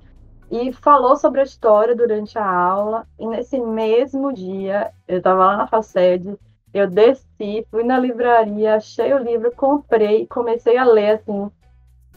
[0.53, 3.09] e falou sobre a história durante a aula.
[3.19, 6.39] E nesse mesmo dia, eu estava lá na FACED,
[6.73, 11.51] eu desci, fui na livraria, achei o livro, comprei, comecei a ler assim,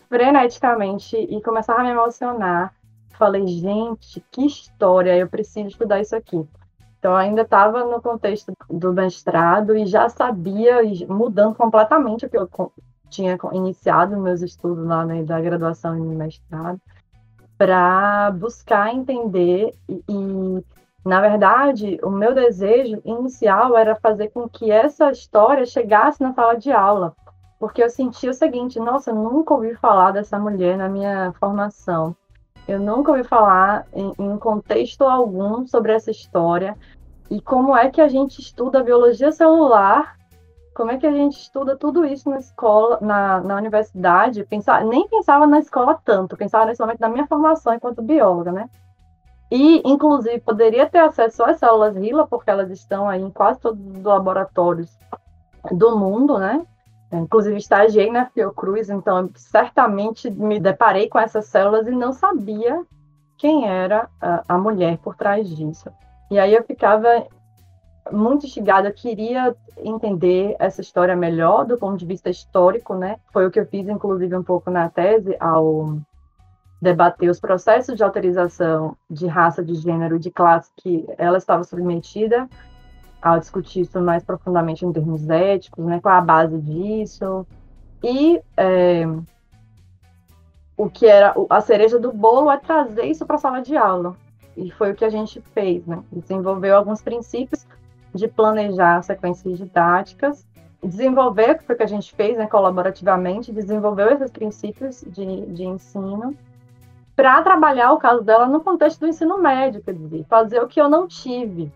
[0.08, 2.77] freneticamente e começava a me emocionar.
[3.18, 6.48] Falei, gente, que história, eu preciso estudar isso aqui.
[7.00, 12.50] Então, ainda estava no contexto do mestrado e já sabia, mudando completamente o que eu
[13.10, 16.80] tinha iniciado meus estudos lá né, da graduação e mestrado,
[17.58, 20.64] para buscar entender e, e
[21.08, 26.56] na verdade, o meu desejo inicial era fazer com que essa história chegasse na sala
[26.56, 27.16] de aula,
[27.58, 32.14] porque eu sentia o seguinte: nossa, nunca ouvi falar dessa mulher na minha formação.
[32.68, 36.78] Eu nunca ouvi falar em, em contexto algum sobre essa história
[37.30, 40.18] e como é que a gente estuda biologia celular
[40.78, 44.48] como é que a gente estuda tudo isso na escola, na, na universidade?
[44.88, 48.70] Nem pensava na escola tanto, pensava nesse momento da minha formação enquanto bióloga, né?
[49.50, 53.84] E, inclusive, poderia ter acesso às células RILA, porque elas estão aí em quase todos
[53.84, 54.96] os laboratórios
[55.72, 56.64] do mundo, né?
[57.12, 62.84] Inclusive, estagiei na Fiocruz, então certamente me deparei com essas células e não sabia
[63.38, 65.90] quem era a, a mulher por trás disso.
[66.30, 67.26] E aí eu ficava
[68.12, 73.18] muito instigada, queria entender essa história melhor do ponto de vista histórico, né?
[73.32, 75.98] Foi o que eu fiz, inclusive, um pouco na tese, ao
[76.82, 82.48] debater os processos de autorização de raça, de gênero, de classe que ela estava submetida,
[83.28, 87.46] ao discutir isso mais profundamente em termos éticos, né, qual a base disso,
[88.04, 89.06] e é,
[90.76, 94.16] o que era a cereja do bolo é trazer isso para a sala de aula,
[94.56, 97.66] e foi o que a gente fez, né, desenvolveu alguns princípios
[98.14, 100.46] de planejar sequências didáticas,
[100.84, 105.64] desenvolver, que foi o que a gente fez, né, colaborativamente, desenvolveu esses princípios de, de
[105.64, 106.36] ensino,
[107.16, 110.80] para trabalhar o caso dela no contexto do ensino médio, quer dizer, fazer o que
[110.80, 111.72] eu não tive.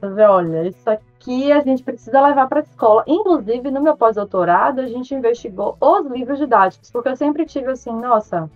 [0.00, 3.04] Fazer, olha, isso aqui a gente precisa levar para a escola.
[3.06, 7.92] Inclusive, no meu pós-doutorado, a gente investigou os livros didáticos, porque eu sempre tive assim,
[7.92, 8.48] nossa,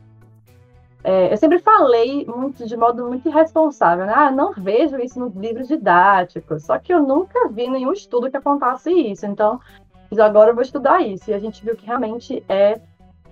[1.04, 4.12] é, eu sempre falei muito de modo muito irresponsável, né?
[4.14, 6.64] Ah, não vejo isso nos livros didáticos.
[6.64, 9.26] Só que eu nunca vi nenhum estudo que apontasse isso.
[9.26, 9.60] Então,
[10.16, 11.30] agora eu vou estudar isso.
[11.30, 12.80] E a gente viu que realmente é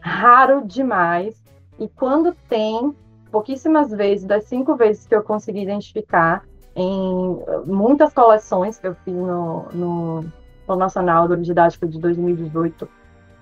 [0.01, 1.41] raro demais
[1.81, 2.95] e quando tem,
[3.31, 6.45] pouquíssimas vezes, das cinco vezes que eu consegui identificar,
[6.81, 10.24] em muitas coleções que eu fiz no, no,
[10.66, 12.89] no Nacional do Didático de 2018,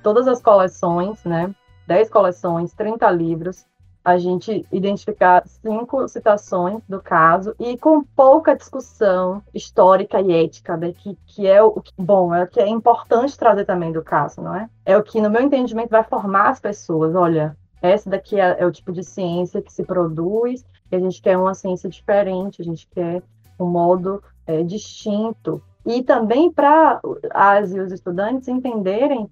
[0.03, 1.55] todas as coleções, né?
[1.87, 3.65] 10 coleções, 30 livros,
[4.05, 10.93] a gente identificar cinco citações do caso e com pouca discussão histórica e ética, né,
[10.93, 14.41] que, que é o que, bom, é o que é importante trazer também do caso,
[14.41, 14.69] não é?
[14.85, 17.15] É o que, no meu entendimento, vai formar as pessoas.
[17.15, 21.21] Olha, essa daqui é, é, o tipo de ciência que se produz, e a gente
[21.21, 23.23] quer uma ciência diferente, a gente quer
[23.59, 25.63] um modo é, distinto.
[25.87, 27.01] E também para
[27.31, 29.31] as e os estudantes entenderem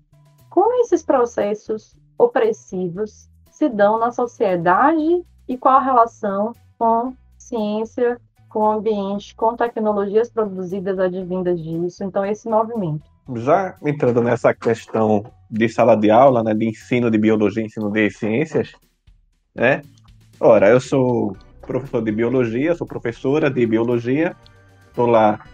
[0.48, 8.60] como esses processos opressivos se dão na sociedade e qual a relação com ciência, com
[8.60, 12.04] o ambiente, com tecnologias produzidas advindas disso.
[12.04, 17.18] Então, esse movimento já entrando nessa questão de sala de aula, né, de ensino de
[17.18, 18.72] biologia, ensino de ciências,
[19.54, 19.82] né?
[20.38, 24.36] Ora, eu sou professor de biologia, sou professora de biologia,
[24.88, 25.44] estou lá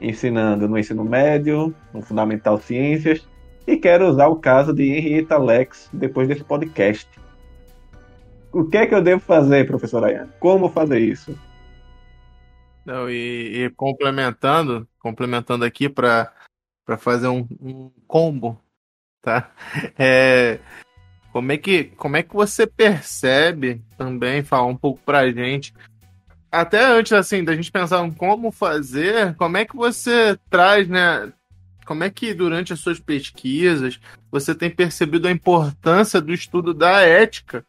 [0.00, 3.26] ensinando no ensino médio, no Fundamental Ciências,
[3.66, 7.08] e quero usar o caso de Henrietta Lex depois desse podcast.
[8.52, 10.30] O que é que eu devo fazer, professora Ayane?
[10.38, 11.36] Como fazer isso?
[12.84, 16.30] Não, e, e complementando, complementando aqui para
[16.98, 18.60] fazer um, um, combo,
[19.24, 19.50] tá?
[19.98, 20.58] É,
[21.32, 25.74] como é que como é que você percebe também falar um pouco para a gente
[26.52, 31.32] até antes assim da gente pensar em como fazer, como é que você traz, né?
[31.84, 33.98] Como é que durante as suas pesquisas
[34.30, 37.64] você tem percebido a importância do estudo da ética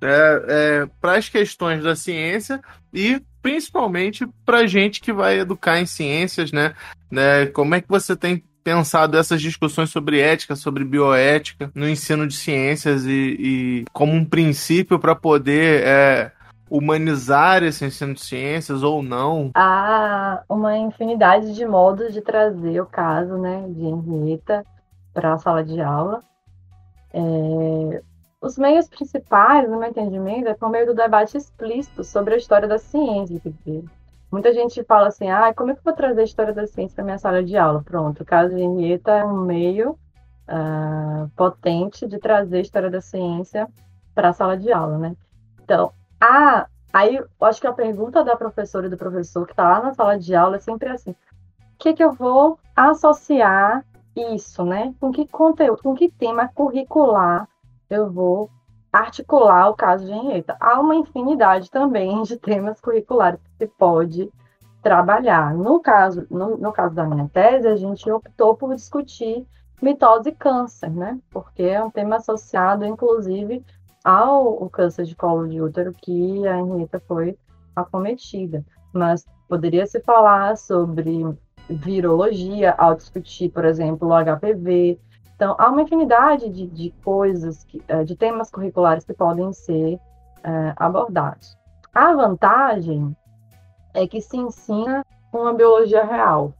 [0.00, 2.60] é, é, para as questões da ciência
[2.92, 6.74] e principalmente para gente que vai educar em ciências, né?
[7.10, 7.46] né?
[7.46, 12.34] Como é que você tem pensado essas discussões sobre ética, sobre bioética no ensino de
[12.34, 16.32] ciências e, e como um princípio para poder é,
[16.70, 19.50] humanizar esse ensino de ciências ou não?
[19.54, 24.64] Há uma infinidade de modos de trazer o caso né, de Henrietta
[25.12, 26.22] para a sala de aula.
[27.12, 28.02] É,
[28.40, 32.68] os meios principais, no meu entendimento, é por meio do debate explícito sobre a história
[32.68, 33.40] da ciência.
[34.30, 36.94] Muita gente fala assim, ah, como é que eu vou trazer a história da ciência
[36.94, 37.82] para minha sala de aula?
[37.82, 39.98] Pronto, o caso de Henrietta é um meio
[40.48, 43.68] uh, potente de trazer a história da ciência
[44.14, 45.16] para a sala de aula, né?
[45.62, 49.68] Então, a, aí eu acho que a pergunta da professora e do professor que está
[49.68, 51.16] lá na sala de aula é sempre assim, o
[51.78, 54.94] que, que eu vou associar isso, né?
[55.00, 57.48] Com que conteúdo, com que tema curricular
[57.88, 58.48] eu vou
[58.92, 60.56] articular o caso de Henrietta.
[60.58, 64.30] Há uma infinidade também de temas curriculares que se pode
[64.82, 65.54] trabalhar.
[65.54, 69.46] No caso, no, no caso da minha tese, a gente optou por discutir
[69.80, 71.18] mitose e câncer, né?
[71.30, 73.64] Porque é um tema associado, inclusive,
[74.04, 77.38] ao câncer de colo de útero que a Henrietta foi
[77.74, 78.64] acometida.
[78.92, 81.24] Mas poderia se falar sobre
[81.68, 84.98] virologia ao discutir, por exemplo, o HPV,
[85.40, 89.98] então, há uma infinidade de, de coisas, que, é, de temas curriculares que podem ser
[90.44, 91.56] é, abordados.
[91.94, 93.16] A vantagem
[93.94, 96.52] é que se ensina uma biologia real,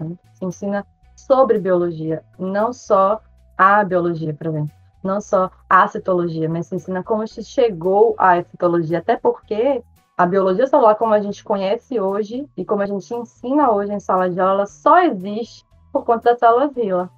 [0.00, 0.16] né?
[0.32, 3.20] se ensina sobre biologia, não só
[3.58, 8.42] a biologia, por exemplo, não só a citologia, mas se ensina como se chegou à
[8.42, 9.84] citologia, até porque
[10.16, 14.00] a biologia celular, como a gente conhece hoje e como a gente ensina hoje em
[14.00, 17.10] sala de aula, só existe por conta das células Vila.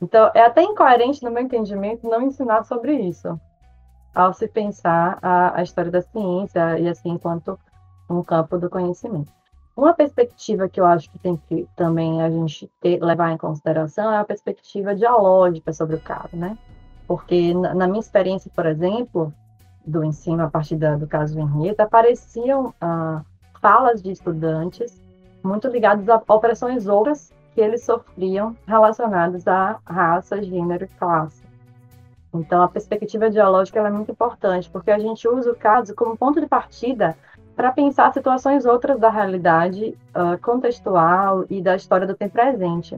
[0.00, 3.38] Então, é até incoerente, no meu entendimento, não ensinar sobre isso,
[4.14, 7.58] ao se pensar a, a história da ciência e assim, enquanto
[8.08, 9.32] um campo do conhecimento.
[9.76, 14.12] Uma perspectiva que eu acho que tem que também a gente ter, levar em consideração
[14.12, 16.58] é a perspectiva dialógica sobre o caso, né?
[17.06, 19.32] Porque na, na minha experiência, por exemplo,
[19.86, 23.22] do ensino a partir da, do caso de Henrietta, apareciam ah,
[23.60, 25.00] falas de estudantes
[25.44, 31.42] muito ligadas a opressões outras que eles sofriam relacionados à raça, gênero e classe.
[32.32, 36.40] Então, a perspectiva dialógica é muito importante, porque a gente usa o caso como ponto
[36.40, 37.16] de partida
[37.56, 42.96] para pensar situações outras da realidade uh, contextual e da história do tempo presente.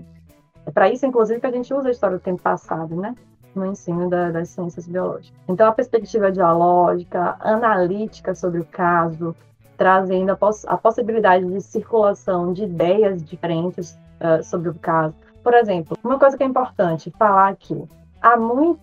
[0.66, 3.14] É para isso, inclusive, que a gente usa a história do tempo passado, né?
[3.54, 5.40] No ensino da, das ciências biológicas.
[5.48, 9.34] Então, a perspectiva dialógica, analítica sobre o caso,
[9.78, 15.14] trazendo a, poss a possibilidade de circulação de ideias diferentes uh, sobre o caso.
[15.42, 17.82] Por exemplo, uma coisa que é importante falar aqui:
[18.20, 18.78] há muito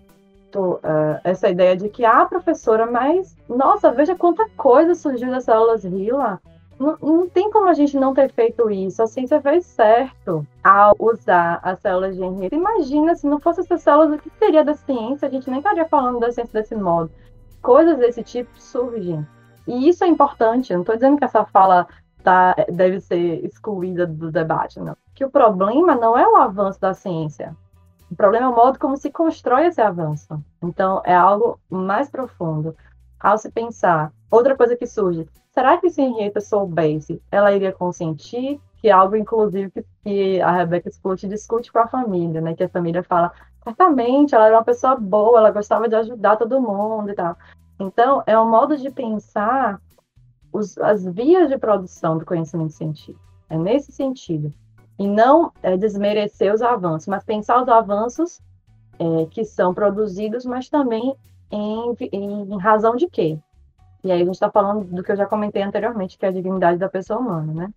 [0.55, 5.83] uh, essa ideia de que, ah, professora, mas nossa, veja quanta coisa surgiu das células
[5.83, 6.39] RILA.
[6.79, 9.01] Não, não, tem como a gente não ter feito isso.
[9.01, 12.55] A ciência fez certo ao usar as células de Henrique.
[12.55, 15.27] Imagina se não fosse essas células, o que seria da ciência?
[15.27, 17.09] A gente nem estaria falando da ciência desse modo.
[17.63, 19.25] Coisas desse tipo surgem.
[19.67, 20.71] E isso é importante.
[20.71, 21.88] Eu não estou dizendo que essa fala
[22.24, 26.93] tá, deve ser excluída do debate, não que o problema não é o avanço da
[26.93, 27.57] ciência.
[28.09, 30.39] O problema é o modo como se constrói esse avanço.
[30.61, 32.76] Então, é algo mais profundo.
[33.20, 38.61] Ao se pensar, outra coisa que surge, será que se Henrietta soubesse, ela iria consentir?
[38.80, 42.53] Que é algo, inclusive, que, que a Rebecca Splut discute com a família, né?
[42.53, 43.32] Que a família fala,
[43.63, 47.36] certamente, ela era uma pessoa boa, ela gostava de ajudar todo mundo e tal.
[47.80, 49.82] Então, é um modo de pensar
[50.57, 53.19] os, as vias de produção do conhecimento científico.
[53.49, 54.53] É nesse sentido
[54.99, 58.41] e não é, desmerecer os avanços, mas pensar os avanços
[58.99, 61.15] é, que são produzidos, mas também
[61.51, 63.37] em, em, razão de quê?
[64.03, 66.31] E aí a gente está falando do que eu já comentei anteriormente, que é a
[66.31, 67.73] dignidade da pessoa humana, né?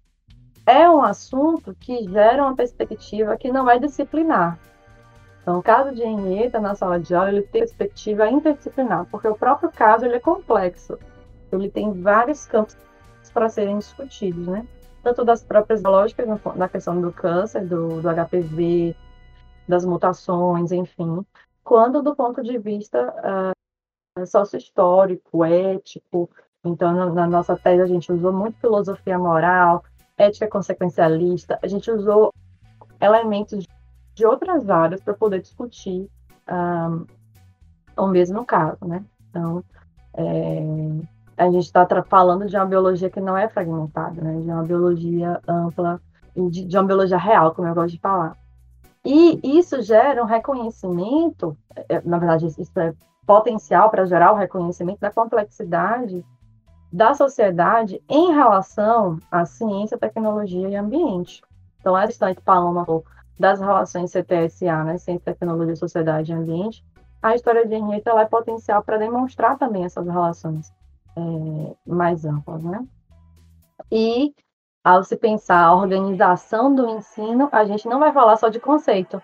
[0.70, 4.58] é um assunto que gera uma perspectiva que não é disciplinar.
[5.42, 9.34] Então, o caso de Henrietta na sala de aula, ele tem perspectiva interdisciplinar, porque o
[9.34, 10.98] próprio caso ele é complexo.
[11.52, 12.76] Ele tem vários campos
[13.32, 14.66] para serem discutidos, né?
[15.02, 16.26] Tanto das próprias lógicas,
[16.56, 18.94] na questão do câncer, do, do HPV,
[19.66, 21.24] das mutações, enfim,
[21.64, 23.54] quanto do ponto de vista
[24.18, 26.28] uh, sócio-histórico, ético.
[26.64, 29.82] Então, na, na nossa tese, a gente usou muito filosofia moral,
[30.18, 32.32] ética consequencialista, a gente usou
[33.00, 33.66] elementos
[34.14, 36.10] de outras áreas para poder discutir
[36.50, 37.06] um,
[37.96, 39.02] o mesmo caso, né?
[39.28, 39.64] Então,
[40.14, 40.60] é,
[41.40, 44.40] a gente está falando de uma biologia que não é fragmentada, né?
[44.40, 45.98] De uma biologia ampla
[46.36, 48.36] de, de uma biologia real, como eu gosto de falar.
[49.02, 51.56] E isso gera um reconhecimento,
[51.88, 52.94] é, na verdade, isso é
[53.26, 56.22] potencial para gerar o reconhecimento da complexidade
[56.92, 61.40] da sociedade em relação à ciência, tecnologia e ambiente.
[61.80, 62.84] Então, essa questão que Paloma
[63.38, 66.84] das relações CTSA, né, Ciência, Tecnologia, Sociedade e Ambiente,
[67.22, 70.70] a história de Henrietta é potencial para demonstrar também essas relações
[71.16, 72.86] é, mais amplas, né?
[73.90, 74.34] E
[74.82, 79.22] ao se pensar a organização do ensino, a gente não vai falar só de conceito.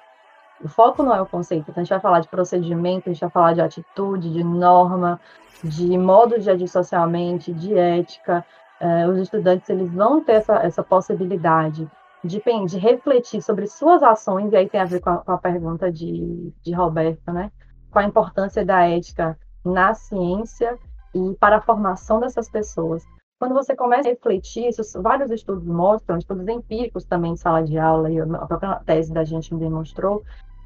[0.62, 3.20] O foco não é o conceito, então a gente vai falar de procedimento, a gente
[3.20, 5.20] vai falar de atitude, de norma,
[5.62, 8.44] de modo de agir socialmente, de ética.
[8.80, 11.90] É, os estudantes eles vão ter essa, essa possibilidade
[12.24, 15.38] de, de refletir sobre suas ações, e aí tem a ver com a, com a
[15.38, 17.50] pergunta de, de Roberto, né?
[17.90, 20.78] Com a importância da ética na ciência
[21.16, 23.04] e para a formação dessas pessoas.
[23.38, 27.78] Quando você começa a refletir, isso vários estudos mostram, estudos empíricos também de sala de
[27.78, 30.22] aula, e a própria tese da gente demonstrou,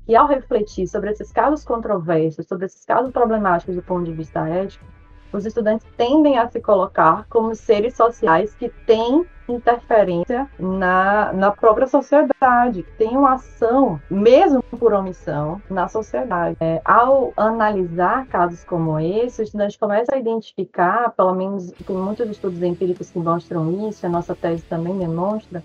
[0.06, 4.48] que ao refletir sobre esses casos controversos, sobre esses casos problemáticos do ponto de vista
[4.48, 4.84] ético,
[5.32, 11.86] os estudantes tendem a se colocar como seres sociais que têm interferência na, na própria
[11.86, 16.56] sociedade, que têm uma ação, mesmo por omissão, na sociedade.
[16.60, 22.28] É, ao analisar casos como esse, o estudante começa a identificar, pelo menos tem muitos
[22.30, 25.62] estudos empíricos que mostram isso, a nossa tese também demonstra,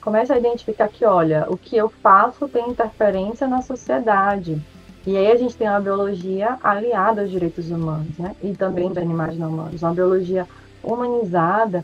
[0.00, 4.60] começa a identificar que, olha, o que eu faço tem interferência na sociedade.
[5.08, 8.36] E aí a gente tem uma biologia aliada aos direitos humanos, né?
[8.42, 9.82] E também de animais não humanos.
[9.82, 10.46] Uma biologia
[10.84, 11.82] humanizada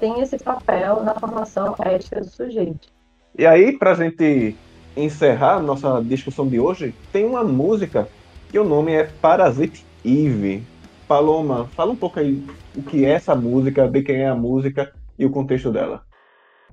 [0.00, 2.88] tem esse papel na formação ética do sujeito.
[3.38, 4.56] E aí, para a gente
[4.96, 8.08] encerrar nossa discussão de hoje, tem uma música
[8.50, 10.64] que o nome é Parasite Eve.
[11.06, 12.44] Paloma, fala um pouco aí
[12.76, 16.02] o que é essa música, de quem é a música e o contexto dela.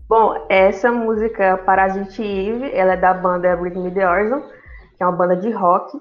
[0.09, 4.41] Bom, essa música Parasite Eve, ela é da banda Me The Horizon,
[5.01, 5.99] que é uma banda de rock.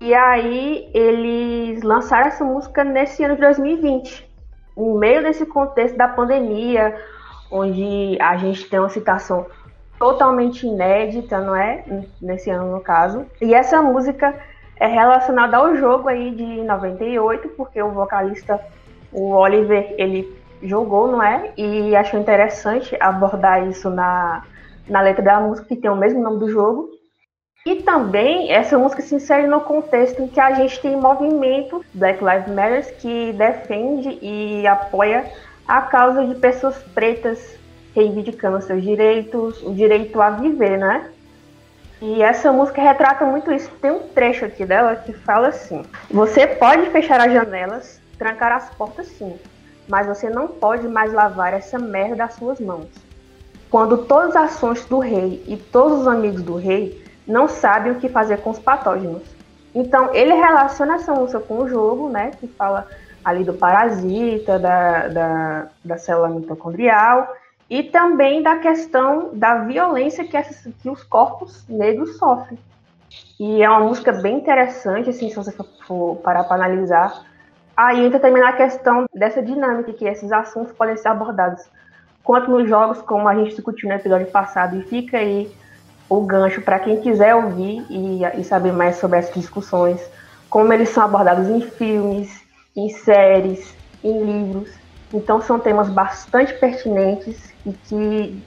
[0.00, 4.30] E aí eles lançaram essa música nesse ano de 2020,
[4.76, 6.96] no meio desse contexto da pandemia,
[7.50, 9.46] onde a gente tem uma situação
[9.98, 11.84] totalmente inédita, não é?
[12.22, 13.26] Nesse ano, no caso.
[13.42, 14.32] E essa música
[14.78, 18.60] é relacionada ao jogo aí de 98, porque o vocalista,
[19.12, 21.52] o Oliver, ele jogou, não é?
[21.56, 24.44] E achou interessante abordar isso na,
[24.88, 26.99] na letra da música, que tem o mesmo nome do jogo.
[27.66, 32.24] E também essa música se insere no contexto em que a gente tem movimento Black
[32.24, 35.30] Lives Matter que defende e apoia
[35.68, 37.58] a causa de pessoas pretas
[37.94, 41.10] reivindicando seus direitos, o direito a viver, né?
[42.00, 43.70] E essa música retrata muito isso.
[43.72, 48.70] Tem um trecho aqui dela que fala assim: Você pode fechar as janelas, trancar as
[48.70, 49.38] portas sim,
[49.86, 52.88] mas você não pode mais lavar essa merda das suas mãos.
[53.68, 57.94] Quando todas as ações do rei e todos os amigos do rei não sabe o
[57.96, 59.22] que fazer com os patógenos.
[59.74, 62.86] Então, ele relaciona essa música com o jogo, né, que fala
[63.24, 67.32] ali do parasita, da, da, da célula mitocondrial,
[67.68, 72.58] e também da questão da violência que, essas, que os corpos negros sofrem.
[73.38, 75.54] E é uma música bem interessante, assim, se você
[75.86, 77.24] for parar para analisar.
[77.76, 81.62] Aí entra também na questão dessa dinâmica, que esses assuntos podem ser abordados
[82.24, 85.50] quanto nos jogos, como a gente discutiu no episódio passado, e fica aí
[86.10, 90.00] o gancho para quem quiser ouvir e, e, saber mais sobre essas discussões,
[90.50, 92.42] como eles são abordados em filmes,
[92.76, 94.70] em séries, em livros.
[95.14, 98.42] Então são temas bastante pertinentes e que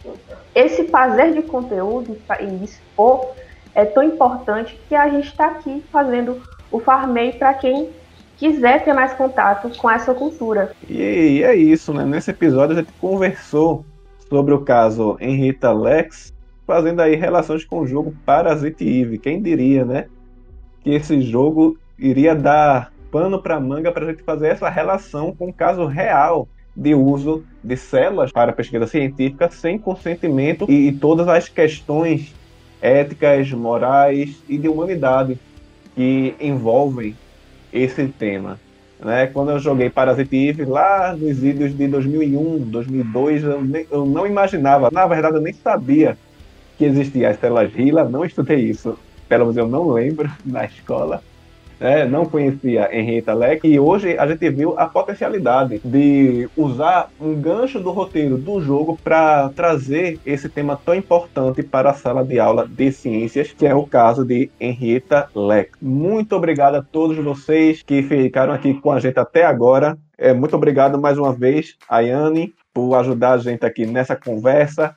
[0.54, 3.32] esse fazer de conteúdo e expor
[3.74, 7.92] é tão importante que a gente está aqui fazendo o Farmei para quem
[8.38, 10.72] quiser ter mais contato com essa cultura.
[10.90, 12.04] E é isso, né?
[12.04, 13.86] Nesse episódio a gente conversou
[14.30, 16.33] sobre o caso Henrietta Lex
[16.66, 19.18] fazendo aí relações com o jogo Parasite Eve.
[19.18, 20.06] Quem diria, né?
[20.82, 25.50] Que esse jogo iria dar pano para manga para a gente fazer essa relação com
[25.50, 31.48] o caso real de uso de células para pesquisa científica sem consentimento e, todas as
[31.48, 32.34] questões
[32.82, 35.38] éticas, morais e de humanidade
[35.96, 37.16] que envolvem
[37.72, 38.60] esse tema.
[39.00, 39.28] Né?
[39.28, 44.26] Quando eu joguei Parasite Eve lá nos vídeos de 2001, 2002, eu, nem, eu não
[44.26, 46.18] imaginava, na verdade eu nem sabia
[46.78, 48.98] que existia as células Hila, não estudei isso,
[49.28, 51.22] pelo menos eu não lembro na escola
[51.84, 57.36] né, não conhecia Henrietta Leck, e hoje a gente viu a potencialidade de usar um
[57.36, 62.40] gancho do roteiro do jogo para trazer esse tema tão importante para a sala de
[62.40, 65.72] aula de ciências, que é o caso de Henrietta Leck.
[65.82, 69.98] Muito obrigado a todos vocês que ficaram aqui com a gente até agora.
[70.18, 74.96] É, muito obrigado mais uma vez, Ayane, por ajudar a gente aqui nessa conversa,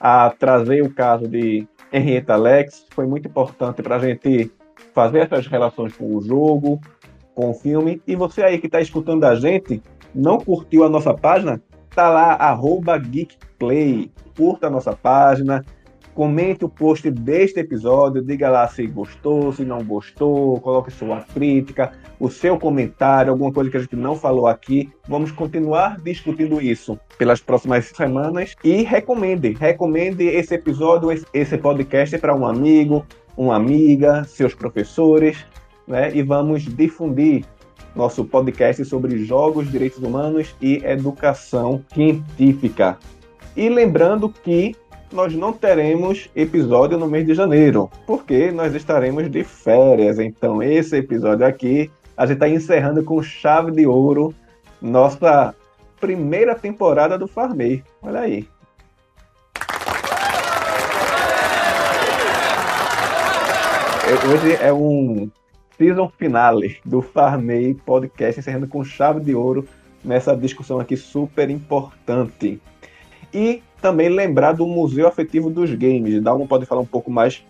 [0.00, 2.86] a trazer o caso de Henrietta Lex.
[2.90, 4.50] Foi muito importante para a gente
[4.94, 6.80] fazer essas relações com o jogo,
[7.34, 8.02] com o filme.
[8.06, 9.82] E você aí que está escutando a gente,
[10.14, 11.60] não curtiu a nossa página?
[11.94, 14.10] Tá lá, arroba GeekPlay.
[14.36, 15.64] Curta a nossa página,
[16.18, 21.92] comente o post deste episódio, diga lá se gostou, se não gostou, coloque sua crítica,
[22.18, 24.90] o seu comentário, alguma coisa que a gente não falou aqui.
[25.06, 32.34] Vamos continuar discutindo isso pelas próximas semanas e recomende, recomende esse episódio, esse podcast para
[32.34, 33.06] um amigo,
[33.36, 35.46] uma amiga, seus professores,
[35.86, 36.10] né?
[36.12, 37.44] E vamos difundir
[37.94, 42.98] nosso podcast sobre jogos, direitos humanos e educação científica.
[43.56, 44.74] E lembrando que
[45.12, 50.18] nós não teremos episódio no mês de janeiro, porque nós estaremos de férias.
[50.18, 54.34] Então, esse episódio aqui, a gente está encerrando com chave de ouro
[54.80, 55.54] nossa
[56.00, 57.82] primeira temporada do Farmei.
[58.02, 58.48] Olha aí.
[64.30, 65.30] Hoje é um
[65.76, 69.66] season finale do Farmei Podcast, encerrando com chave de ouro
[70.04, 72.60] nessa discussão aqui super importante.
[73.34, 76.22] E também lembrar do Museu Afetivo dos Games.
[76.22, 77.42] Dalmo pode falar um pouco mais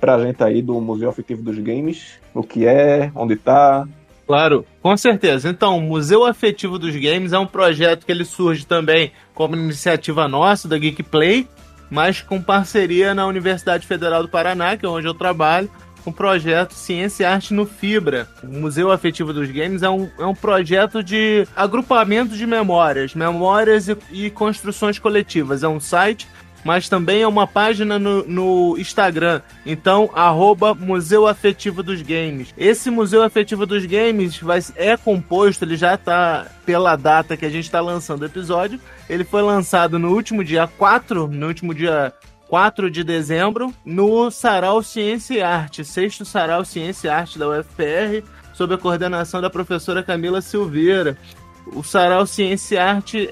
[0.00, 3.86] pra gente aí do Museu Afetivo dos Games, o que é, onde tá.
[4.26, 5.48] Claro, com certeza.
[5.48, 10.26] Então, o Museu Afetivo dos Games é um projeto que ele surge também como iniciativa
[10.28, 11.46] nossa, da Geek Play,
[11.90, 15.70] mas com parceria na Universidade Federal do Paraná, que é onde eu trabalho,
[16.06, 18.28] um projeto Ciência e Arte no Fibra.
[18.42, 23.88] O Museu Afetivo dos Games é um, é um projeto de agrupamento de memórias, memórias
[23.88, 25.62] e, e construções coletivas.
[25.62, 26.28] É um site
[26.64, 29.42] mas também é uma página no, no, Instagram.
[29.66, 32.54] Então, arroba Museu Afetivo dos Games.
[32.56, 37.50] Esse Museu Afetivo dos Games vai, é composto, ele já está pela data que a
[37.50, 38.80] gente está lançando o episódio.
[39.08, 42.14] Ele foi lançado no último dia 4, no último dia
[42.54, 48.22] 4 de dezembro, no Sarau Ciência e Arte, sexto Sarau Ciência e Arte da UFPR,
[48.52, 51.18] sob a coordenação da professora Camila Silveira.
[51.66, 53.30] O Sarau Ciência e Arte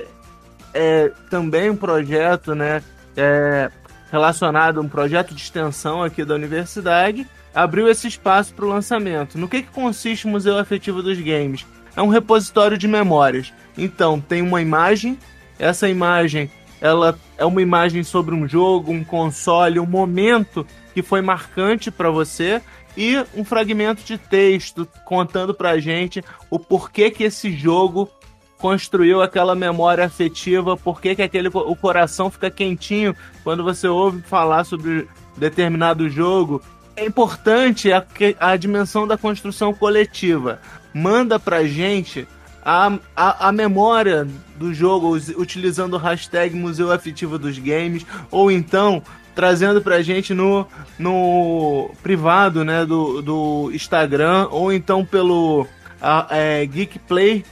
[0.74, 2.82] é também um projeto, né,
[3.16, 3.70] é,
[4.10, 9.38] relacionado a um projeto de extensão aqui da universidade, abriu esse espaço para o lançamento.
[9.38, 11.64] No que, que consiste o Museu Afetivo dos Games?
[11.94, 13.52] É um repositório de memórias.
[13.78, 15.16] Então, tem uma imagem,
[15.60, 16.50] essa imagem
[16.82, 22.10] ela é uma imagem sobre um jogo, um console, um momento que foi marcante para
[22.10, 22.60] você
[22.96, 28.10] e um fragmento de texto contando pra gente o porquê que esse jogo
[28.58, 33.14] construiu aquela memória afetiva, porquê que aquele o coração fica quentinho
[33.44, 36.60] quando você ouve falar sobre determinado jogo.
[36.96, 38.04] É importante a,
[38.40, 40.60] a dimensão da construção coletiva.
[40.92, 42.26] Manda pra gente
[42.64, 44.26] a, a, a memória
[44.56, 49.02] do jogo utilizando o hashtag Museu Afetivo dos Games, ou então
[49.34, 50.66] trazendo pra gente no,
[50.98, 55.66] no privado né, do, do Instagram, ou então pelo
[56.00, 57.44] a, é, geekplay,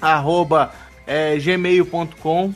[0.00, 0.72] arroba,
[1.06, 2.54] é, gmail.com.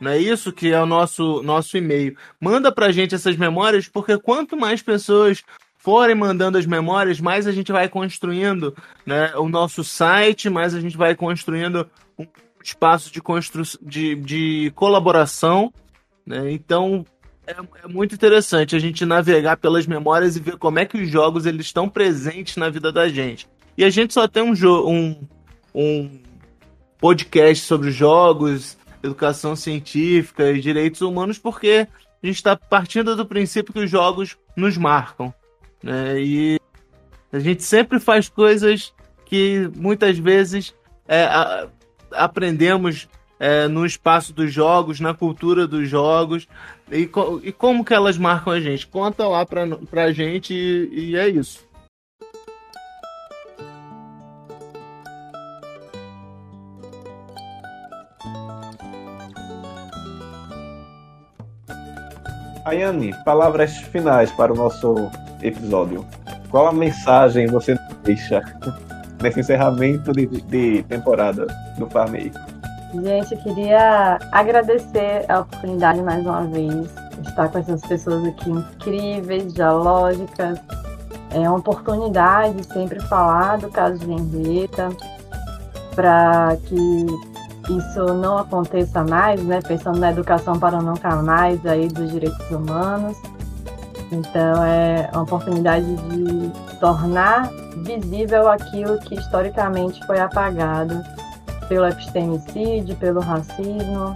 [0.00, 2.16] Não é isso que é o nosso, nosso e-mail.
[2.40, 5.44] Manda pra gente essas memórias, porque quanto mais pessoas
[5.82, 10.80] forem mandando as memórias, mais a gente vai construindo né, o nosso site, mais a
[10.80, 12.24] gente vai construindo um
[12.62, 15.72] espaço de, constru de, de colaboração.
[16.24, 16.52] Né?
[16.52, 17.04] Então
[17.44, 21.10] é, é, muito interessante a gente navegar pelas memórias e ver como é que os
[21.10, 23.48] jogos eles estão presentes na vida da gente.
[23.76, 24.54] E a gente só tem um,
[24.86, 25.16] um,
[25.74, 26.20] um
[26.96, 31.88] podcast sobre jogos, educação científica e direitos humanos porque
[32.22, 35.34] a gente está partindo do princípio que os jogos nos marcam.
[35.82, 36.20] Né?
[36.20, 36.60] E
[37.32, 38.92] a gente sempre faz coisas
[39.24, 40.74] que muitas vezes
[41.08, 41.68] é, a,
[42.12, 43.08] aprendemos
[43.40, 46.46] é, no espaço dos jogos, na cultura dos jogos
[46.90, 48.86] e, co e como que elas marcam a gente.
[48.86, 51.66] Conta lá pra, pra gente e, e é isso.
[62.64, 65.10] Ayane, palavras finais para o nosso
[65.42, 66.04] episódio.
[66.50, 68.42] Qual a mensagem você deixa
[69.20, 71.46] nesse encerramento de, de temporada
[71.78, 72.32] do Farmei?
[72.94, 76.74] Gente, queria agradecer a oportunidade mais uma vez
[77.18, 80.58] de estar com essas pessoas aqui incríveis, dialógicas.
[81.30, 84.90] É uma oportunidade sempre falar do caso de Henrietta
[85.94, 87.06] para que
[87.70, 89.60] isso não aconteça mais, né?
[89.66, 93.16] Pensando na educação para nunca mais aí dos direitos humanos.
[94.12, 101.02] Então é uma oportunidade de tornar visível aquilo que historicamente foi apagado
[101.68, 104.14] pelo epistemicídio, pelo racismo,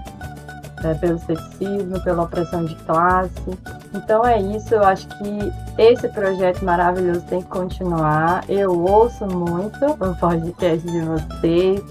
[0.84, 3.58] é, pelo sexismo, pela opressão de classe.
[3.94, 8.44] Então é isso, eu acho que esse projeto maravilhoso tem que continuar.
[8.50, 11.82] Eu ouço muito o podcast de vocês.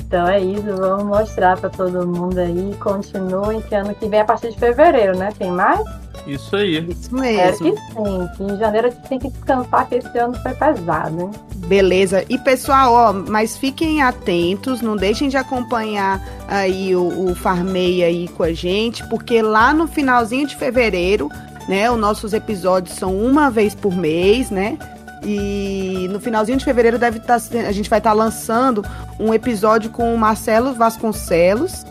[0.00, 2.76] Então é isso, vamos mostrar para todo mundo aí.
[2.80, 5.30] Continuem, que ano que vem, a partir de fevereiro, né?
[5.38, 6.01] Tem mais?
[6.26, 6.78] Isso aí.
[6.88, 7.20] Isso É
[7.50, 7.72] mesmo.
[7.72, 11.20] que sim, que em janeiro a gente tem que descansar, que esse ano foi pesado,
[11.20, 11.30] hein?
[11.66, 12.24] Beleza.
[12.28, 18.28] E pessoal, ó, mas fiquem atentos, não deixem de acompanhar aí o, o Farmei aí
[18.28, 21.28] com a gente, porque lá no finalzinho de fevereiro,
[21.68, 24.78] né, os nossos episódios são uma vez por mês, né?
[25.24, 28.84] E no finalzinho de fevereiro deve estar, a gente vai estar lançando
[29.20, 31.86] um episódio com o Marcelo Vasconcelos.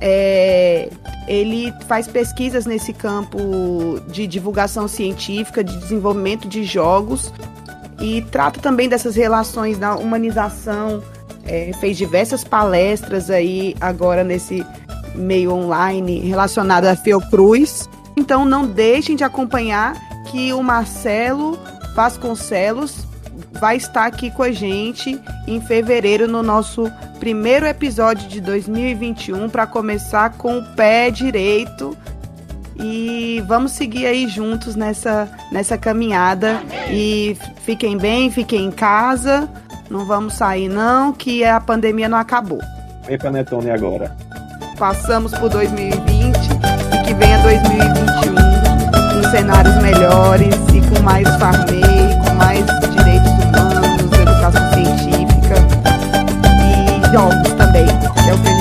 [0.00, 0.90] É,
[1.26, 7.32] ele faz pesquisas nesse campo de divulgação científica, de desenvolvimento de jogos
[8.00, 11.02] e trata também dessas relações da humanização.
[11.46, 14.64] é, fez diversas palestras aí agora nesse
[15.14, 17.88] meio online relacionado a Fiocruz.
[18.16, 19.94] Então não deixem de acompanhar
[20.30, 21.58] que o Marcelo
[21.94, 23.06] Vasconcelos
[23.60, 29.66] vai estar aqui com a gente em fevereiro no nosso primeiro episódio de 2021 para
[29.66, 31.96] começar com o pé direito
[32.76, 36.60] e vamos seguir aí juntos nessa, nessa caminhada.
[36.90, 39.48] E fiquem bem, fiquem em casa.
[39.88, 42.60] Não vamos sair, não, que a pandemia não acabou.
[43.06, 44.16] Vem Panetone agora.
[44.78, 48.34] Passamos por 2020 e que venha 2021
[49.12, 51.84] com cenários melhores e com mais farmeiros
[57.14, 57.86] Também.
[58.28, 58.53] É o